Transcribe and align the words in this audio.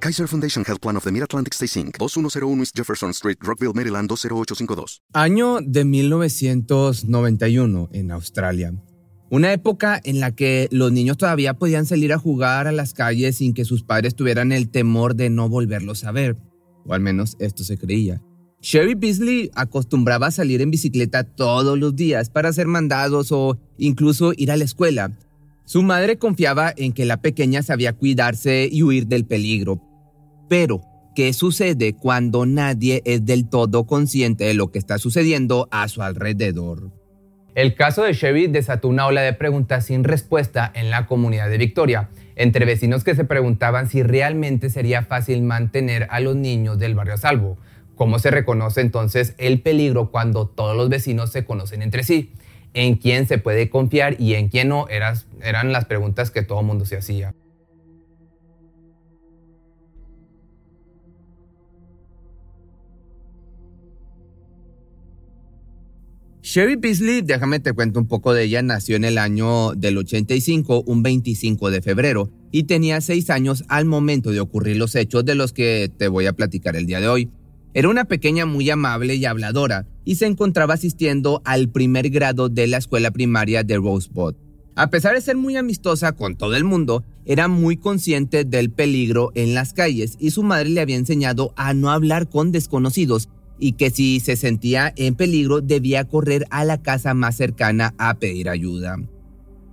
Kaiser 0.00 0.28
Foundation 0.28 0.64
Health 0.64 0.80
Plan 0.80 0.96
of 0.96 1.02
the 1.02 1.10
Mid-Atlantic 1.10 1.54
Stay 1.54 1.66
Inc., 1.66 1.98
2101 1.98 2.60
East 2.60 2.76
Jefferson 2.76 3.10
Street, 3.10 3.36
Rockville, 3.40 3.72
Maryland, 3.74 4.08
20852. 4.08 5.02
Año 5.12 5.58
de 5.60 5.84
1991 5.84 7.88
en 7.92 8.12
Australia. 8.12 8.72
Una 9.28 9.52
época 9.52 10.00
en 10.04 10.20
la 10.20 10.36
que 10.36 10.68
los 10.70 10.92
niños 10.92 11.18
todavía 11.18 11.54
podían 11.54 11.84
salir 11.84 12.12
a 12.12 12.18
jugar 12.18 12.68
a 12.68 12.72
las 12.72 12.94
calles 12.94 13.38
sin 13.38 13.54
que 13.54 13.64
sus 13.64 13.82
padres 13.82 14.14
tuvieran 14.14 14.52
el 14.52 14.70
temor 14.70 15.16
de 15.16 15.30
no 15.30 15.48
volverlos 15.48 16.04
a 16.04 16.12
ver. 16.12 16.36
O 16.86 16.94
al 16.94 17.00
menos 17.00 17.36
esto 17.40 17.64
se 17.64 17.76
creía. 17.76 18.22
Sherry 18.62 18.94
Beasley 18.94 19.50
acostumbraba 19.54 20.28
a 20.28 20.30
salir 20.30 20.62
en 20.62 20.70
bicicleta 20.70 21.24
todos 21.24 21.76
los 21.76 21.96
días 21.96 22.30
para 22.30 22.50
hacer 22.50 22.68
mandados 22.68 23.32
o 23.32 23.58
incluso 23.78 24.32
ir 24.36 24.52
a 24.52 24.56
la 24.56 24.62
escuela. 24.64 25.18
Su 25.64 25.82
madre 25.82 26.18
confiaba 26.18 26.72
en 26.76 26.92
que 26.92 27.04
la 27.04 27.20
pequeña 27.20 27.62
sabía 27.62 27.92
cuidarse 27.92 28.68
y 28.70 28.84
huir 28.84 29.08
del 29.08 29.26
peligro. 29.26 29.87
Pero, 30.48 30.80
¿qué 31.14 31.32
sucede 31.32 31.94
cuando 31.94 32.46
nadie 32.46 33.02
es 33.04 33.24
del 33.24 33.48
todo 33.48 33.86
consciente 33.86 34.44
de 34.44 34.54
lo 34.54 34.70
que 34.70 34.78
está 34.78 34.98
sucediendo 34.98 35.68
a 35.70 35.88
su 35.88 36.02
alrededor? 36.02 36.90
El 37.54 37.74
caso 37.74 38.02
de 38.02 38.12
Sherry 38.12 38.46
desató 38.46 38.88
una 38.88 39.06
ola 39.06 39.22
de 39.22 39.32
preguntas 39.32 39.86
sin 39.86 40.04
respuesta 40.04 40.70
en 40.74 40.90
la 40.90 41.06
comunidad 41.06 41.50
de 41.50 41.58
Victoria, 41.58 42.08
entre 42.36 42.64
vecinos 42.64 43.02
que 43.02 43.16
se 43.16 43.24
preguntaban 43.24 43.88
si 43.88 44.02
realmente 44.02 44.70
sería 44.70 45.02
fácil 45.02 45.42
mantener 45.42 46.06
a 46.10 46.20
los 46.20 46.36
niños 46.36 46.78
del 46.78 46.94
barrio 46.94 47.14
a 47.14 47.16
salvo 47.16 47.58
¿Cómo 47.98 48.20
se 48.20 48.30
reconoce 48.30 48.80
entonces 48.80 49.34
el 49.38 49.60
peligro 49.60 50.12
cuando 50.12 50.46
todos 50.46 50.76
los 50.76 50.88
vecinos 50.88 51.32
se 51.32 51.44
conocen 51.44 51.82
entre 51.82 52.04
sí? 52.04 52.32
¿En 52.72 52.94
quién 52.94 53.26
se 53.26 53.38
puede 53.38 53.70
confiar 53.70 54.14
y 54.20 54.34
en 54.34 54.50
quién 54.50 54.68
no? 54.68 54.86
eran 54.88 55.72
las 55.72 55.84
preguntas 55.86 56.30
que 56.30 56.42
todo 56.42 56.60
el 56.60 56.66
mundo 56.66 56.84
se 56.84 56.96
hacía. 56.96 57.34
Sherry 66.58 66.74
Beasley, 66.74 67.22
déjame 67.22 67.60
te 67.60 67.72
cuento 67.72 68.00
un 68.00 68.08
poco 68.08 68.34
de 68.34 68.42
ella, 68.42 68.62
nació 68.62 68.96
en 68.96 69.04
el 69.04 69.16
año 69.16 69.74
del 69.76 69.96
85, 69.96 70.82
un 70.86 71.04
25 71.04 71.70
de 71.70 71.82
febrero, 71.82 72.32
y 72.50 72.64
tenía 72.64 73.00
6 73.00 73.30
años 73.30 73.62
al 73.68 73.84
momento 73.84 74.32
de 74.32 74.40
ocurrir 74.40 74.76
los 74.76 74.96
hechos 74.96 75.24
de 75.24 75.36
los 75.36 75.52
que 75.52 75.88
te 75.96 76.08
voy 76.08 76.26
a 76.26 76.32
platicar 76.32 76.74
el 76.74 76.86
día 76.86 76.98
de 76.98 77.06
hoy. 77.06 77.30
Era 77.74 77.88
una 77.88 78.06
pequeña 78.06 78.44
muy 78.44 78.68
amable 78.70 79.14
y 79.14 79.24
habladora 79.24 79.86
y 80.04 80.16
se 80.16 80.26
encontraba 80.26 80.74
asistiendo 80.74 81.42
al 81.44 81.68
primer 81.68 82.10
grado 82.10 82.48
de 82.48 82.66
la 82.66 82.78
escuela 82.78 83.12
primaria 83.12 83.62
de 83.62 83.76
Rosebud. 83.76 84.34
A 84.74 84.90
pesar 84.90 85.14
de 85.14 85.20
ser 85.20 85.36
muy 85.36 85.54
amistosa 85.56 86.10
con 86.10 86.34
todo 86.34 86.56
el 86.56 86.64
mundo, 86.64 87.04
era 87.24 87.46
muy 87.46 87.76
consciente 87.76 88.44
del 88.44 88.72
peligro 88.72 89.30
en 89.36 89.54
las 89.54 89.74
calles 89.74 90.16
y 90.18 90.32
su 90.32 90.42
madre 90.42 90.70
le 90.70 90.80
había 90.80 90.96
enseñado 90.96 91.52
a 91.54 91.72
no 91.72 91.92
hablar 91.92 92.28
con 92.28 92.50
desconocidos 92.50 93.28
y 93.58 93.72
que 93.72 93.90
si 93.90 94.20
se 94.20 94.36
sentía 94.36 94.92
en 94.96 95.14
peligro 95.14 95.60
debía 95.60 96.04
correr 96.04 96.46
a 96.50 96.64
la 96.64 96.82
casa 96.82 97.14
más 97.14 97.36
cercana 97.36 97.94
a 97.98 98.18
pedir 98.18 98.48
ayuda. 98.48 98.96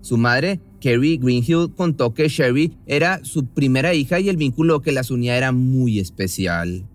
Su 0.02 0.18
madre, 0.18 0.60
Carrie 0.82 1.18
Greenhill, 1.18 1.74
contó 1.76 2.14
que 2.14 2.30
Sherry 2.30 2.78
era 2.86 3.24
su 3.24 3.48
primera 3.48 3.94
hija 3.96 4.20
y 4.20 4.30
el 4.30 4.38
vínculo 4.38 4.82
que 4.82 4.92
las 4.92 5.10
unía 5.10 5.36
era 5.36 5.52
muy 5.52 6.00
especial. 6.00 6.86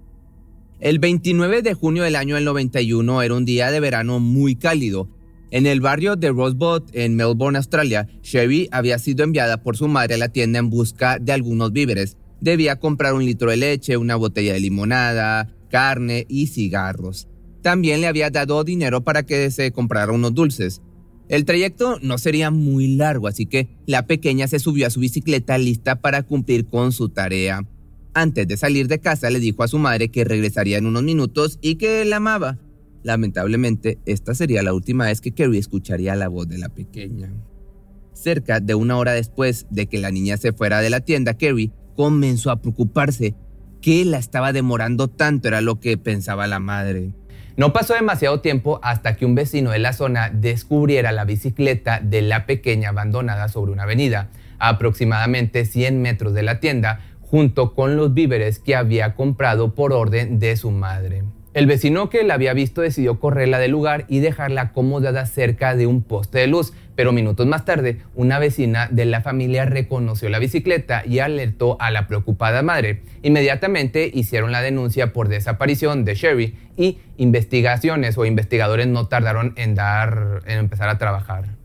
El 0.79 0.99
29 0.99 1.63
de 1.63 1.75
junio 1.75 2.05
del 2.05 2.17
año 2.17 2.41
91 2.41 3.23
era 3.23 3.35
un 3.35 3.45
día 3.45 3.71
de 3.71 3.81
verano 3.81 4.21
muy 4.21 4.55
cálido. 4.55 5.09
En 5.51 5.67
el 5.67 5.81
barrio 5.81 6.15
de 6.15 6.31
Rosebud, 6.31 6.83
en 6.93 7.17
Melbourne, 7.17 7.59
Australia, 7.59 8.07
Sherry 8.23 8.69
había 8.71 8.99
sido 9.01 9.25
enviada 9.25 9.63
por 9.63 9.77
su 9.77 9.89
madre 9.89 10.15
a 10.15 10.19
la 10.19 10.29
tienda 10.29 10.61
en 10.61 10.71
busca 10.71 11.19
de 11.19 11.33
algunos 11.33 11.73
víveres. 11.73 12.17
Debía 12.41 12.77
comprar 12.77 13.15
un 13.15 13.25
litro 13.25 13.51
de 13.51 13.57
leche, 13.57 13.97
una 13.97 14.15
botella 14.17 14.53
de 14.53 14.61
limonada, 14.61 15.49
carne 15.71 16.27
y 16.29 16.49
cigarros. 16.49 17.29
También 17.63 18.01
le 18.01 18.07
había 18.07 18.31
dado 18.31 18.65
dinero 18.65 19.03
para 19.03 19.25
que 19.25 19.51
se 19.51 19.73
comprara 19.73 20.13
unos 20.13 20.35
dulces. 20.35 20.83
El 21.29 21.45
trayecto 21.45 21.99
no 22.03 22.19
sería 22.19 22.51
muy 22.51 22.97
largo, 22.97 23.29
así 23.29 23.47
que 23.47 23.69
la 23.87 24.07
pequeña 24.07 24.49
se 24.49 24.59
subió 24.59 24.87
a 24.87 24.91
su 24.91 25.01
bicicleta 25.01 25.57
lista 25.59 26.01
para 26.01 26.25
cumplir 26.25 26.67
con 26.67 26.93
su 26.93 27.09
tarea. 27.09 27.65
Antes 28.13 28.49
de 28.49 28.57
salir 28.57 28.89
de 28.89 28.99
casa 28.99 29.31
le 29.31 29.39
dijo 29.39 29.63
a 29.63 29.69
su 29.69 29.79
madre 29.79 30.09
que 30.09 30.25
regresaría 30.25 30.79
en 30.79 30.87
unos 30.87 31.05
minutos 31.05 31.59
y 31.63 31.77
que 31.77 32.05
la 32.05 32.17
amaba. 32.17 32.59
Lamentablemente, 33.03 33.99
esta 34.05 34.35
sería 34.35 34.63
la 34.63 34.75
última 34.75 35.07
vez 35.07 35.21
que 35.21 35.33
Kerry 35.33 35.59
escucharía 35.59 36.17
la 36.17 36.29
voz 36.29 36.49
de 36.49 36.59
la 36.59 36.69
pequeña. 36.69 37.33
Cerca 38.13 38.61
de 38.61 38.75
una 38.75 38.99
hora 38.99 39.13
después 39.13 39.67
de 39.71 39.87
que 39.87 39.99
la 39.99 40.11
niña 40.11 40.37
se 40.37 40.53
fuera 40.53 40.81
de 40.81 40.91
la 40.91 41.01
tienda, 41.01 41.35
Kerry 41.35 41.73
comenzó 41.97 42.51
a 42.51 42.61
preocuparse. 42.61 43.35
¿Qué 43.83 44.05
la 44.05 44.19
estaba 44.19 44.53
demorando 44.53 45.09
tanto? 45.09 45.49
Era 45.49 45.63
lo 45.63 45.81
que 45.81 45.97
pensaba 45.97 46.47
la 46.47 46.59
madre. 46.59 47.13
No 47.57 47.73
pasó 47.73 47.95
demasiado 47.95 48.41
tiempo 48.41 48.79
hasta 48.83 49.17
que 49.17 49.25
un 49.25 49.35
vecino 49.35 49.71
de 49.71 49.79
la 49.79 49.95
zona 49.95 50.29
descubriera 50.29 51.13
la 51.13 51.25
bicicleta 51.25 51.99
de 52.01 52.21
la 52.21 52.45
pequeña 52.45 52.91
abandonada 52.91 53.49
sobre 53.49 53.73
una 53.73 53.85
avenida, 53.85 54.29
a 54.59 54.69
aproximadamente 54.69 55.65
100 55.65 56.03
metros 56.03 56.35
de 56.35 56.43
la 56.43 56.61
tienda, 56.61 57.01
junto 57.23 57.75
con 57.75 57.97
los 57.97 58.13
víveres 58.13 58.59
que 58.59 58.77
había 58.77 59.15
comprado 59.15 59.75
por 59.75 59.95
orden 59.95 60.39
de 60.39 60.57
su 60.57 60.71
madre. 60.71 61.23
El 61.53 61.67
vecino 61.67 62.11
que 62.11 62.23
la 62.23 62.35
había 62.35 62.53
visto 62.53 62.81
decidió 62.81 63.19
correrla 63.19 63.59
del 63.59 63.73
lugar 63.73 64.05
y 64.07 64.21
dejarla 64.21 64.61
acomodada 64.63 65.27
cerca 65.27 65.75
de 65.75 65.89
un 65.89 66.03
poste 66.03 66.39
de 66.39 66.47
luz, 66.47 66.73
pero 66.95 67.11
minutos 67.11 67.45
más 67.45 67.65
tarde 67.65 68.03
una 68.15 68.39
vecina 68.39 68.87
de 68.89 69.05
la 69.05 69.21
familia 69.21 69.65
reconoció 69.65 70.29
la 70.29 70.39
bicicleta 70.39 71.03
y 71.05 71.19
alertó 71.19 71.77
a 71.81 71.91
la 71.91 72.07
preocupada 72.07 72.63
madre. 72.63 73.03
Inmediatamente 73.23 74.09
hicieron 74.15 74.53
la 74.53 74.63
denuncia 74.63 75.13
por 75.13 75.27
desaparición 75.27 76.05
de 76.05 76.15
Sherry 76.15 76.55
y 76.77 76.99
investigaciones 77.17 78.17
o 78.17 78.27
investigadores 78.27 78.87
no 78.87 79.09
tardaron 79.09 79.53
en 79.57 79.75
dar 79.75 80.43
en 80.47 80.59
empezar 80.59 80.89
a 80.89 80.99
trabajar. 80.99 81.60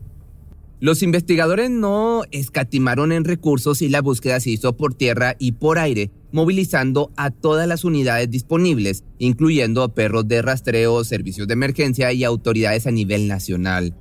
Los 0.78 1.02
investigadores 1.02 1.70
no 1.70 2.24
escatimaron 2.32 3.10
en 3.10 3.24
recursos 3.24 3.80
y 3.80 3.88
la 3.88 4.02
búsqueda 4.02 4.40
se 4.40 4.50
hizo 4.50 4.76
por 4.76 4.92
tierra 4.92 5.34
y 5.38 5.52
por 5.52 5.78
aire, 5.78 6.10
movilizando 6.32 7.12
a 7.16 7.30
todas 7.30 7.66
las 7.66 7.84
unidades 7.84 8.30
disponibles, 8.30 9.02
incluyendo 9.18 9.94
perros 9.94 10.28
de 10.28 10.42
rastreo, 10.42 11.02
servicios 11.04 11.48
de 11.48 11.54
emergencia 11.54 12.12
y 12.12 12.24
autoridades 12.24 12.86
a 12.86 12.90
nivel 12.90 13.26
nacional. 13.26 13.96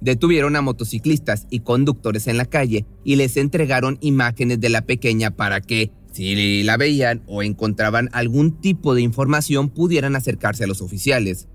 Detuvieron 0.00 0.56
a 0.56 0.62
motociclistas 0.62 1.46
y 1.50 1.60
conductores 1.60 2.26
en 2.26 2.38
la 2.38 2.46
calle 2.46 2.86
y 3.04 3.16
les 3.16 3.36
entregaron 3.36 3.98
imágenes 4.00 4.60
de 4.60 4.70
la 4.70 4.86
pequeña 4.86 5.32
para 5.32 5.60
que, 5.60 5.90
si 6.10 6.62
la 6.62 6.78
veían 6.78 7.22
o 7.26 7.42
encontraban 7.42 8.08
algún 8.12 8.62
tipo 8.62 8.94
de 8.94 9.02
información, 9.02 9.68
pudieran 9.68 10.16
acercarse 10.16 10.64
a 10.64 10.68
los 10.68 10.80
oficiales. 10.80 11.48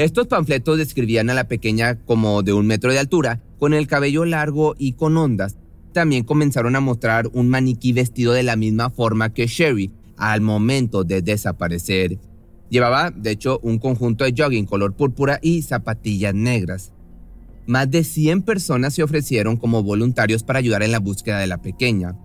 Estos 0.00 0.28
panfletos 0.28 0.78
describían 0.78 1.28
a 1.28 1.34
la 1.34 1.46
pequeña 1.46 1.96
como 2.06 2.42
de 2.42 2.54
un 2.54 2.66
metro 2.66 2.90
de 2.90 2.98
altura, 2.98 3.42
con 3.58 3.74
el 3.74 3.86
cabello 3.86 4.24
largo 4.24 4.74
y 4.78 4.94
con 4.94 5.14
ondas. 5.18 5.58
También 5.92 6.24
comenzaron 6.24 6.74
a 6.74 6.80
mostrar 6.80 7.28
un 7.34 7.50
maniquí 7.50 7.92
vestido 7.92 8.32
de 8.32 8.42
la 8.42 8.56
misma 8.56 8.88
forma 8.88 9.34
que 9.34 9.46
Sherry 9.46 9.92
al 10.16 10.40
momento 10.40 11.04
de 11.04 11.20
desaparecer. 11.20 12.18
Llevaba, 12.70 13.10
de 13.10 13.32
hecho, 13.32 13.60
un 13.62 13.78
conjunto 13.78 14.24
de 14.24 14.32
jogging 14.34 14.64
color 14.64 14.94
púrpura 14.96 15.38
y 15.42 15.60
zapatillas 15.60 16.34
negras. 16.34 16.94
Más 17.66 17.90
de 17.90 18.02
100 18.02 18.40
personas 18.40 18.94
se 18.94 19.02
ofrecieron 19.02 19.58
como 19.58 19.82
voluntarios 19.82 20.44
para 20.44 20.60
ayudar 20.60 20.82
en 20.82 20.92
la 20.92 20.98
búsqueda 20.98 21.40
de 21.40 21.46
la 21.46 21.60
pequeña. 21.60 22.16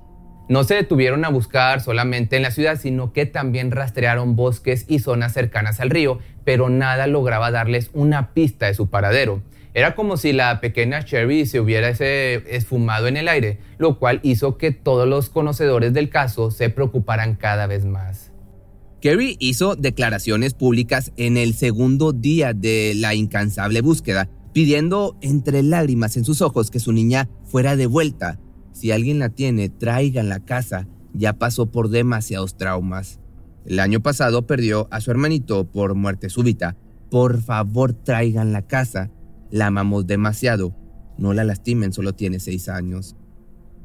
No 0.47 0.63
se 0.63 0.75
detuvieron 0.75 1.25
a 1.25 1.29
buscar 1.29 1.81
solamente 1.81 2.35
en 2.35 2.43
la 2.43 2.51
ciudad, 2.51 2.79
sino 2.79 3.13
que 3.13 3.25
también 3.25 3.71
rastrearon 3.71 4.35
bosques 4.35 4.85
y 4.87 4.99
zonas 4.99 5.33
cercanas 5.33 5.79
al 5.79 5.89
río, 5.89 6.19
pero 6.43 6.69
nada 6.69 7.07
lograba 7.07 7.49
darles 7.49 7.89
una 7.93 8.33
pista 8.33 8.67
de 8.67 8.75
su 8.75 8.87
paradero. 8.87 9.41
Era 9.73 9.95
como 9.95 10.17
si 10.17 10.33
la 10.33 10.61
pequeña 10.61 11.01
Sherry 11.01 11.47
se 11.47 11.59
hubiera 11.59 11.89
esfumado 11.89 13.07
en 13.07 13.17
el 13.17 13.27
aire, 13.27 13.59
lo 13.79 13.97
cual 13.97 14.19
hizo 14.23 14.57
que 14.57 14.71
todos 14.71 15.07
los 15.07 15.29
conocedores 15.29 15.93
del 15.93 16.09
caso 16.09 16.51
se 16.51 16.69
preocuparan 16.69 17.35
cada 17.35 17.65
vez 17.65 17.83
más. 17.83 18.31
Kerry 19.01 19.37
hizo 19.39 19.75
declaraciones 19.75 20.53
públicas 20.53 21.11
en 21.17 21.37
el 21.37 21.55
segundo 21.55 22.13
día 22.13 22.53
de 22.53 22.93
la 22.95 23.15
incansable 23.15 23.81
búsqueda, 23.81 24.29
pidiendo 24.53 25.17
entre 25.21 25.61
lágrimas 25.63 26.15
en 26.17 26.23
sus 26.23 26.41
ojos 26.41 26.71
que 26.71 26.79
su 26.79 26.93
niña 26.93 27.27
fuera 27.43 27.75
de 27.75 27.87
vuelta. 27.87 28.39
Si 28.85 28.91
alguien 28.91 29.17
la 29.17 29.29
tiene, 29.29 29.69
traigan 29.69 30.29
la 30.29 30.41
casa. 30.41 30.87
Ya 31.11 31.33
pasó 31.33 31.71
por 31.71 31.89
demasiados 31.89 32.55
traumas. 32.55 33.19
El 33.65 33.79
año 33.79 33.99
pasado 33.99 34.45
perdió 34.45 34.87
a 34.91 35.01
su 35.01 35.09
hermanito 35.09 35.65
por 35.65 35.95
muerte 35.95 36.29
súbita 36.29 36.77
por 37.09 37.41
favor 37.41 37.93
traigan 37.93 38.53
la 38.53 38.61
casa, 38.61 39.09
la 39.49 39.65
amamos 39.65 40.05
demasiado, 40.05 40.75
no 41.17 41.33
la 41.33 41.43
lastimen, 41.43 41.93
solo 41.93 42.13
tiene 42.13 42.39
seis 42.39 42.69
años. 42.69 43.15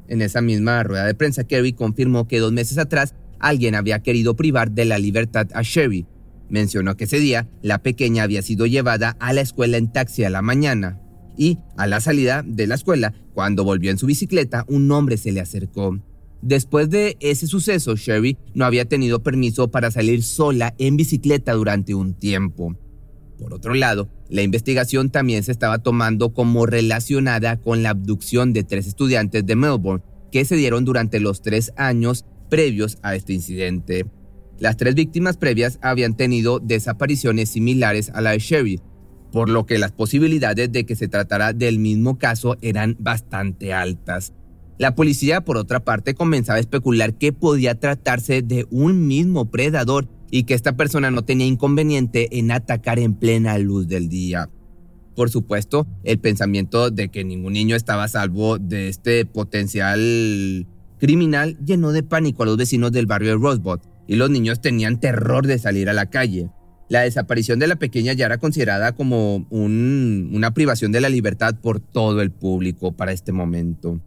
En 0.07 0.21
esa 0.21 0.39
misma 0.39 0.83
rueda 0.83 1.07
de 1.07 1.15
prensa, 1.15 1.45
Kerry 1.45 1.73
confirmó 1.73 2.27
que 2.27 2.37
dos 2.37 2.51
meses 2.51 2.77
atrás 2.77 3.15
alguien 3.39 3.73
había 3.73 4.03
querido 4.03 4.35
privar 4.35 4.69
de 4.69 4.85
la 4.85 4.99
libertad 4.99 5.47
a 5.55 5.63
Sherry. 5.63 6.05
Mencionó 6.47 6.95
que 6.95 7.05
ese 7.05 7.17
día 7.17 7.49
la 7.63 7.79
pequeña 7.81 8.21
había 8.21 8.43
sido 8.43 8.67
llevada 8.67 9.17
a 9.19 9.33
la 9.33 9.41
escuela 9.41 9.77
en 9.77 9.91
taxi 9.91 10.25
a 10.25 10.29
la 10.29 10.43
mañana 10.43 11.01
y 11.37 11.57
a 11.77 11.87
la 11.87 12.01
salida 12.01 12.43
de 12.45 12.67
la 12.67 12.75
escuela, 12.75 13.13
cuando 13.33 13.63
volvió 13.63 13.91
en 13.91 13.97
su 13.97 14.05
bicicleta, 14.05 14.65
un 14.67 14.91
hombre 14.91 15.17
se 15.17 15.31
le 15.31 15.39
acercó. 15.39 15.99
Después 16.41 16.89
de 16.89 17.17
ese 17.19 17.45
suceso, 17.45 17.95
Sherry 17.95 18.37
no 18.55 18.65
había 18.65 18.85
tenido 18.85 19.21
permiso 19.21 19.69
para 19.69 19.91
salir 19.91 20.23
sola 20.23 20.73
en 20.79 20.97
bicicleta 20.97 21.53
durante 21.53 21.93
un 21.93 22.15
tiempo. 22.15 22.75
Por 23.37 23.53
otro 23.53 23.73
lado, 23.73 24.09
la 24.29 24.41
investigación 24.41 25.09
también 25.09 25.43
se 25.43 25.51
estaba 25.51 25.79
tomando 25.79 26.33
como 26.33 26.65
relacionada 26.65 27.57
con 27.57 27.83
la 27.83 27.91
abducción 27.91 28.53
de 28.53 28.63
tres 28.63 28.87
estudiantes 28.87 29.45
de 29.45 29.55
Melbourne 29.55 30.03
que 30.31 30.45
se 30.45 30.55
dieron 30.55 30.85
durante 30.85 31.19
los 31.19 31.41
tres 31.41 31.73
años 31.75 32.25
previos 32.49 32.97
a 33.01 33.15
este 33.15 33.33
incidente. 33.33 34.05
Las 34.59 34.77
tres 34.77 34.93
víctimas 34.93 35.37
previas 35.37 35.79
habían 35.81 36.15
tenido 36.15 36.59
desapariciones 36.59 37.49
similares 37.49 38.11
a 38.13 38.21
la 38.21 38.31
de 38.31 38.39
Sherry, 38.39 38.79
por 39.31 39.49
lo 39.49 39.65
que 39.65 39.79
las 39.79 39.91
posibilidades 39.91 40.71
de 40.71 40.85
que 40.85 40.95
se 40.95 41.07
tratara 41.07 41.53
del 41.53 41.79
mismo 41.79 42.17
caso 42.17 42.57
eran 42.61 42.95
bastante 42.99 43.73
altas. 43.73 44.33
La 44.77 44.95
policía, 44.95 45.41
por 45.41 45.57
otra 45.57 45.81
parte, 45.81 46.15
comenzaba 46.15 46.57
a 46.57 46.61
especular 46.61 47.13
que 47.13 47.33
podía 47.33 47.75
tratarse 47.75 48.41
de 48.41 48.65
un 48.71 49.07
mismo 49.07 49.51
predador 49.51 50.07
y 50.31 50.43
que 50.43 50.53
esta 50.53 50.75
persona 50.75 51.11
no 51.11 51.23
tenía 51.23 51.45
inconveniente 51.45 52.39
en 52.39 52.51
atacar 52.51 52.97
en 52.97 53.13
plena 53.13 53.57
luz 53.59 53.87
del 53.87 54.09
día. 54.09 54.49
Por 55.15 55.29
supuesto, 55.29 55.85
el 56.03 56.19
pensamiento 56.19 56.89
de 56.89 57.09
que 57.09 57.23
ningún 57.23 57.53
niño 57.53 57.75
estaba 57.75 58.05
a 58.05 58.07
salvo 58.07 58.57
de 58.57 58.87
este 58.87 59.25
potencial 59.25 60.65
criminal 60.99 61.57
llenó 61.63 61.91
de 61.91 62.03
pánico 62.03 62.43
a 62.43 62.45
los 62.45 62.57
vecinos 62.57 62.91
del 62.91 63.05
barrio 63.05 63.31
de 63.31 63.37
Rosebud 63.37 63.79
y 64.07 64.15
los 64.15 64.29
niños 64.29 64.61
tenían 64.61 64.99
terror 64.99 65.45
de 65.45 65.59
salir 65.59 65.89
a 65.89 65.93
la 65.93 66.09
calle. 66.09 66.49
La 66.91 67.03
desaparición 67.03 67.57
de 67.57 67.67
la 67.67 67.77
pequeña 67.77 68.11
ya 68.11 68.25
era 68.25 68.37
considerada 68.37 68.91
como 68.91 69.47
una 69.49 70.53
privación 70.53 70.91
de 70.91 70.99
la 70.99 71.07
libertad 71.07 71.55
por 71.61 71.79
todo 71.79 72.21
el 72.21 72.31
público 72.31 72.97
para 72.97 73.13
este 73.13 73.31
momento. 73.31 74.01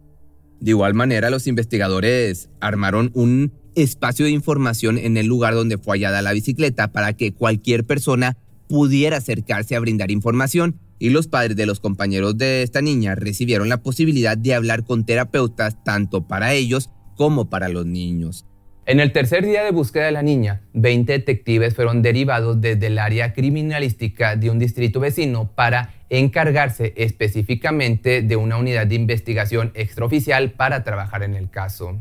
De 0.59 0.69
igual 0.69 0.93
manera, 0.93 1.31
los 1.31 1.47
investigadores 1.47 2.51
armaron 2.59 3.09
un 3.15 3.53
espacio 3.73 4.25
de 4.25 4.33
información 4.33 4.99
en 4.99 5.17
el 5.17 5.25
lugar 5.25 5.55
donde 5.55 5.79
fue 5.79 5.97
hallada 5.97 6.21
la 6.21 6.33
bicicleta 6.33 6.91
para 6.91 7.13
que 7.13 7.33
cualquier 7.33 7.87
persona 7.87 8.37
pudiera 8.69 9.17
acercarse 9.17 9.75
a 9.75 9.79
brindar 9.79 10.11
información 10.11 10.79
y 10.99 11.09
los 11.09 11.25
padres 11.25 11.57
de 11.57 11.65
los 11.65 11.79
compañeros 11.79 12.37
de 12.37 12.61
esta 12.61 12.83
niña 12.83 13.15
recibieron 13.15 13.67
la 13.67 13.81
posibilidad 13.81 14.37
de 14.37 14.53
hablar 14.53 14.83
con 14.83 15.07
terapeutas 15.07 15.83
tanto 15.83 16.27
para 16.27 16.53
ellos 16.53 16.91
como 17.15 17.49
para 17.49 17.67
los 17.67 17.87
niños. 17.87 18.45
En 18.87 18.99
el 18.99 19.11
tercer 19.11 19.43
día 19.43 19.63
de 19.63 19.71
búsqueda 19.71 20.05
de 20.05 20.11
la 20.11 20.21
niña, 20.21 20.61
20 20.73 21.11
detectives 21.11 21.73
fueron 21.73 22.03
derivados 22.03 22.61
desde 22.61 22.85
el 22.85 22.99
área 22.99 23.33
criminalística 23.33 24.35
de 24.35 24.51
un 24.51 24.59
distrito 24.59 24.99
vecino 24.99 25.49
para 25.55 25.95
encargarse 26.11 26.93
específicamente 26.95 28.21
de 28.21 28.35
una 28.35 28.57
unidad 28.57 28.85
de 28.85 28.93
investigación 28.93 29.71
extraoficial 29.73 30.51
para 30.51 30.83
trabajar 30.83 31.23
en 31.23 31.33
el 31.33 31.49
caso. 31.49 31.99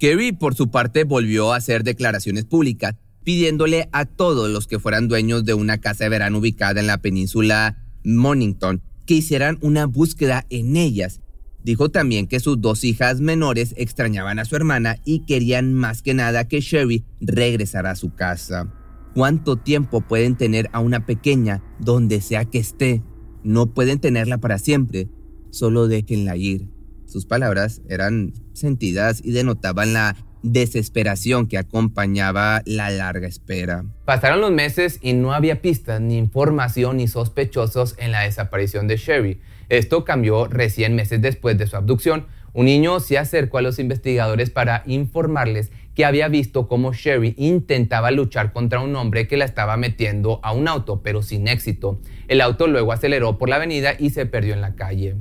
Kerry, 0.00 0.32
por 0.32 0.54
su 0.54 0.70
parte, 0.70 1.04
volvió 1.04 1.52
a 1.52 1.56
hacer 1.56 1.84
declaraciones 1.84 2.46
públicas 2.46 2.94
pidiéndole 3.24 3.90
a 3.92 4.06
todos 4.06 4.48
los 4.48 4.66
que 4.66 4.78
fueran 4.78 5.08
dueños 5.08 5.44
de 5.44 5.52
una 5.52 5.82
casa 5.82 6.04
de 6.04 6.10
verano 6.10 6.38
ubicada 6.38 6.80
en 6.80 6.86
la 6.86 6.96
península 6.96 7.76
Mornington 8.04 8.80
que 9.04 9.14
hicieran 9.14 9.58
una 9.60 9.84
búsqueda 9.84 10.46
en 10.48 10.78
ellas. 10.78 11.20
Dijo 11.64 11.90
también 11.90 12.26
que 12.26 12.40
sus 12.40 12.60
dos 12.60 12.82
hijas 12.84 13.20
menores 13.20 13.74
extrañaban 13.76 14.38
a 14.38 14.44
su 14.44 14.56
hermana 14.56 14.96
y 15.04 15.20
querían 15.20 15.74
más 15.74 16.02
que 16.02 16.14
nada 16.14 16.48
que 16.48 16.60
Sherry 16.60 17.04
regresara 17.20 17.92
a 17.92 17.96
su 17.96 18.14
casa. 18.14 18.72
¿Cuánto 19.14 19.56
tiempo 19.56 20.00
pueden 20.00 20.36
tener 20.36 20.68
a 20.72 20.80
una 20.80 21.06
pequeña 21.06 21.62
donde 21.78 22.20
sea 22.20 22.46
que 22.46 22.58
esté? 22.58 23.02
No 23.44 23.74
pueden 23.74 24.00
tenerla 24.00 24.38
para 24.38 24.58
siempre, 24.58 25.08
solo 25.50 25.86
déjenla 25.86 26.36
ir. 26.36 26.68
Sus 27.06 27.26
palabras 27.26 27.82
eran 27.88 28.32
sentidas 28.54 29.20
y 29.22 29.32
denotaban 29.32 29.92
la 29.92 30.16
desesperación 30.42 31.46
que 31.46 31.58
acompañaba 31.58 32.62
la 32.64 32.90
larga 32.90 33.28
espera. 33.28 33.84
Pasaron 34.04 34.40
los 34.40 34.50
meses 34.50 34.98
y 35.02 35.12
no 35.12 35.32
había 35.32 35.62
pistas, 35.62 36.00
ni 36.00 36.16
información, 36.16 36.96
ni 36.96 37.06
sospechosos 37.06 37.94
en 37.98 38.12
la 38.12 38.22
desaparición 38.22 38.88
de 38.88 38.96
Sherry. 38.96 39.40
Esto 39.72 40.04
cambió 40.04 40.48
recién 40.48 40.94
meses 40.94 41.22
después 41.22 41.56
de 41.56 41.66
su 41.66 41.76
abducción. 41.76 42.26
Un 42.52 42.66
niño 42.66 43.00
se 43.00 43.16
acercó 43.16 43.56
a 43.56 43.62
los 43.62 43.78
investigadores 43.78 44.50
para 44.50 44.82
informarles 44.84 45.72
que 45.94 46.04
había 46.04 46.28
visto 46.28 46.68
cómo 46.68 46.92
Sherry 46.92 47.34
intentaba 47.38 48.10
luchar 48.10 48.52
contra 48.52 48.80
un 48.80 48.94
hombre 48.96 49.26
que 49.26 49.38
la 49.38 49.46
estaba 49.46 49.78
metiendo 49.78 50.40
a 50.42 50.52
un 50.52 50.68
auto, 50.68 51.00
pero 51.02 51.22
sin 51.22 51.48
éxito. 51.48 52.02
El 52.28 52.42
auto 52.42 52.66
luego 52.66 52.92
aceleró 52.92 53.38
por 53.38 53.48
la 53.48 53.56
avenida 53.56 53.94
y 53.98 54.10
se 54.10 54.26
perdió 54.26 54.52
en 54.52 54.60
la 54.60 54.74
calle. 54.74 55.16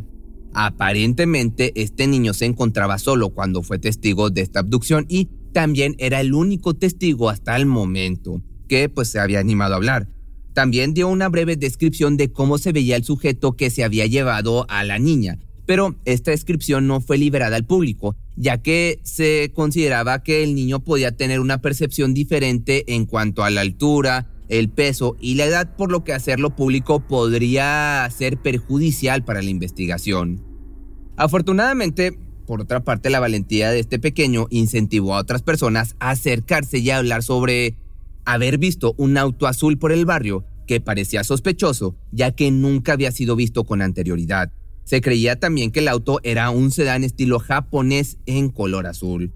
Aparentemente, 0.53 1.71
este 1.81 2.05
niño 2.07 2.33
se 2.33 2.43
encontraba 2.43 2.97
solo 2.97 3.29
cuando 3.29 3.61
fue 3.61 3.79
testigo 3.79 4.31
de 4.31 4.41
esta 4.41 4.59
abducción 4.59 5.05
y 5.07 5.29
también 5.53 5.95
era 5.97 6.19
el 6.19 6.33
único 6.33 6.73
testigo 6.73 7.29
hasta 7.29 7.55
el 7.55 7.67
momento 7.67 8.41
que 8.67 8.89
pues 8.89 9.09
se 9.09 9.21
había 9.21 9.39
animado 9.39 9.75
a 9.75 9.77
hablar. 9.77 10.09
También 10.53 10.93
dio 10.93 11.07
una 11.07 11.29
breve 11.29 11.55
descripción 11.55 12.17
de 12.17 12.31
cómo 12.31 12.57
se 12.57 12.71
veía 12.71 12.95
el 12.95 13.03
sujeto 13.03 13.53
que 13.53 13.69
se 13.69 13.83
había 13.83 14.05
llevado 14.05 14.65
a 14.69 14.83
la 14.83 14.99
niña, 14.99 15.39
pero 15.65 15.95
esta 16.05 16.31
descripción 16.31 16.87
no 16.87 16.99
fue 16.99 17.17
liberada 17.17 17.55
al 17.55 17.65
público, 17.65 18.15
ya 18.35 18.61
que 18.61 18.99
se 19.03 19.51
consideraba 19.53 20.23
que 20.23 20.43
el 20.43 20.55
niño 20.55 20.81
podía 20.81 21.15
tener 21.15 21.39
una 21.39 21.61
percepción 21.61 22.13
diferente 22.13 22.93
en 22.93 23.05
cuanto 23.05 23.43
a 23.43 23.49
la 23.49 23.61
altura, 23.61 24.27
el 24.49 24.69
peso 24.69 25.15
y 25.21 25.35
la 25.35 25.45
edad, 25.45 25.75
por 25.77 25.91
lo 25.91 26.03
que 26.03 26.11
hacerlo 26.11 26.55
público 26.55 26.99
podría 26.99 28.07
ser 28.13 28.37
perjudicial 28.37 29.23
para 29.23 29.41
la 29.41 29.49
investigación. 29.49 30.43
Afortunadamente, 31.15 32.17
por 32.45 32.59
otra 32.59 32.83
parte, 32.83 33.09
la 33.09 33.21
valentía 33.21 33.71
de 33.71 33.79
este 33.79 33.97
pequeño 33.97 34.47
incentivó 34.49 35.15
a 35.15 35.19
otras 35.19 35.41
personas 35.41 35.95
a 35.99 36.09
acercarse 36.09 36.79
y 36.79 36.89
a 36.89 36.97
hablar 36.97 37.23
sobre 37.23 37.77
haber 38.25 38.57
visto 38.57 38.93
un 38.97 39.17
auto 39.17 39.47
azul 39.47 39.77
por 39.77 39.91
el 39.91 40.05
barrio 40.05 40.45
que 40.67 40.81
parecía 40.81 41.23
sospechoso, 41.23 41.95
ya 42.11 42.31
que 42.31 42.51
nunca 42.51 42.93
había 42.93 43.11
sido 43.11 43.35
visto 43.35 43.63
con 43.65 43.81
anterioridad. 43.81 44.51
Se 44.83 45.01
creía 45.01 45.39
también 45.39 45.71
que 45.71 45.79
el 45.79 45.87
auto 45.87 46.19
era 46.23 46.49
un 46.49 46.71
sedán 46.71 47.03
estilo 47.03 47.39
japonés 47.39 48.17
en 48.25 48.49
color 48.49 48.87
azul. 48.87 49.33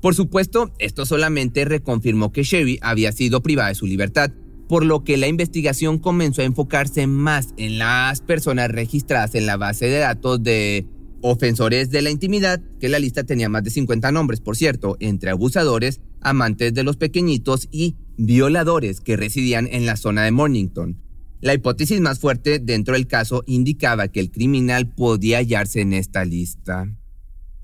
Por 0.00 0.14
supuesto, 0.14 0.72
esto 0.78 1.06
solamente 1.06 1.64
reconfirmó 1.64 2.32
que 2.32 2.42
Chevy 2.42 2.78
había 2.82 3.12
sido 3.12 3.42
privada 3.42 3.68
de 3.68 3.76
su 3.76 3.86
libertad, 3.86 4.32
por 4.68 4.84
lo 4.84 5.04
que 5.04 5.16
la 5.16 5.28
investigación 5.28 5.98
comenzó 5.98 6.42
a 6.42 6.46
enfocarse 6.46 7.06
más 7.06 7.54
en 7.56 7.78
las 7.78 8.20
personas 8.20 8.70
registradas 8.70 9.34
en 9.34 9.46
la 9.46 9.56
base 9.56 9.86
de 9.86 9.98
datos 9.98 10.42
de 10.42 10.86
ofensores 11.20 11.90
de 11.90 12.02
la 12.02 12.10
intimidad, 12.10 12.60
que 12.80 12.88
la 12.88 12.98
lista 12.98 13.24
tenía 13.24 13.48
más 13.48 13.62
de 13.62 13.70
50 13.70 14.10
nombres, 14.12 14.40
por 14.40 14.56
cierto, 14.56 14.96
entre 14.98 15.30
abusadores, 15.30 16.00
amantes 16.22 16.74
de 16.74 16.84
los 16.84 16.96
pequeñitos 16.96 17.68
y 17.70 17.96
violadores 18.16 19.00
que 19.00 19.16
residían 19.16 19.68
en 19.70 19.86
la 19.86 19.96
zona 19.96 20.24
de 20.24 20.30
Mornington. 20.30 21.00
La 21.40 21.54
hipótesis 21.54 22.00
más 22.00 22.20
fuerte 22.20 22.60
dentro 22.60 22.94
del 22.94 23.08
caso 23.08 23.42
indicaba 23.46 24.08
que 24.08 24.20
el 24.20 24.30
criminal 24.30 24.88
podía 24.94 25.38
hallarse 25.38 25.80
en 25.80 25.92
esta 25.92 26.24
lista. 26.24 26.86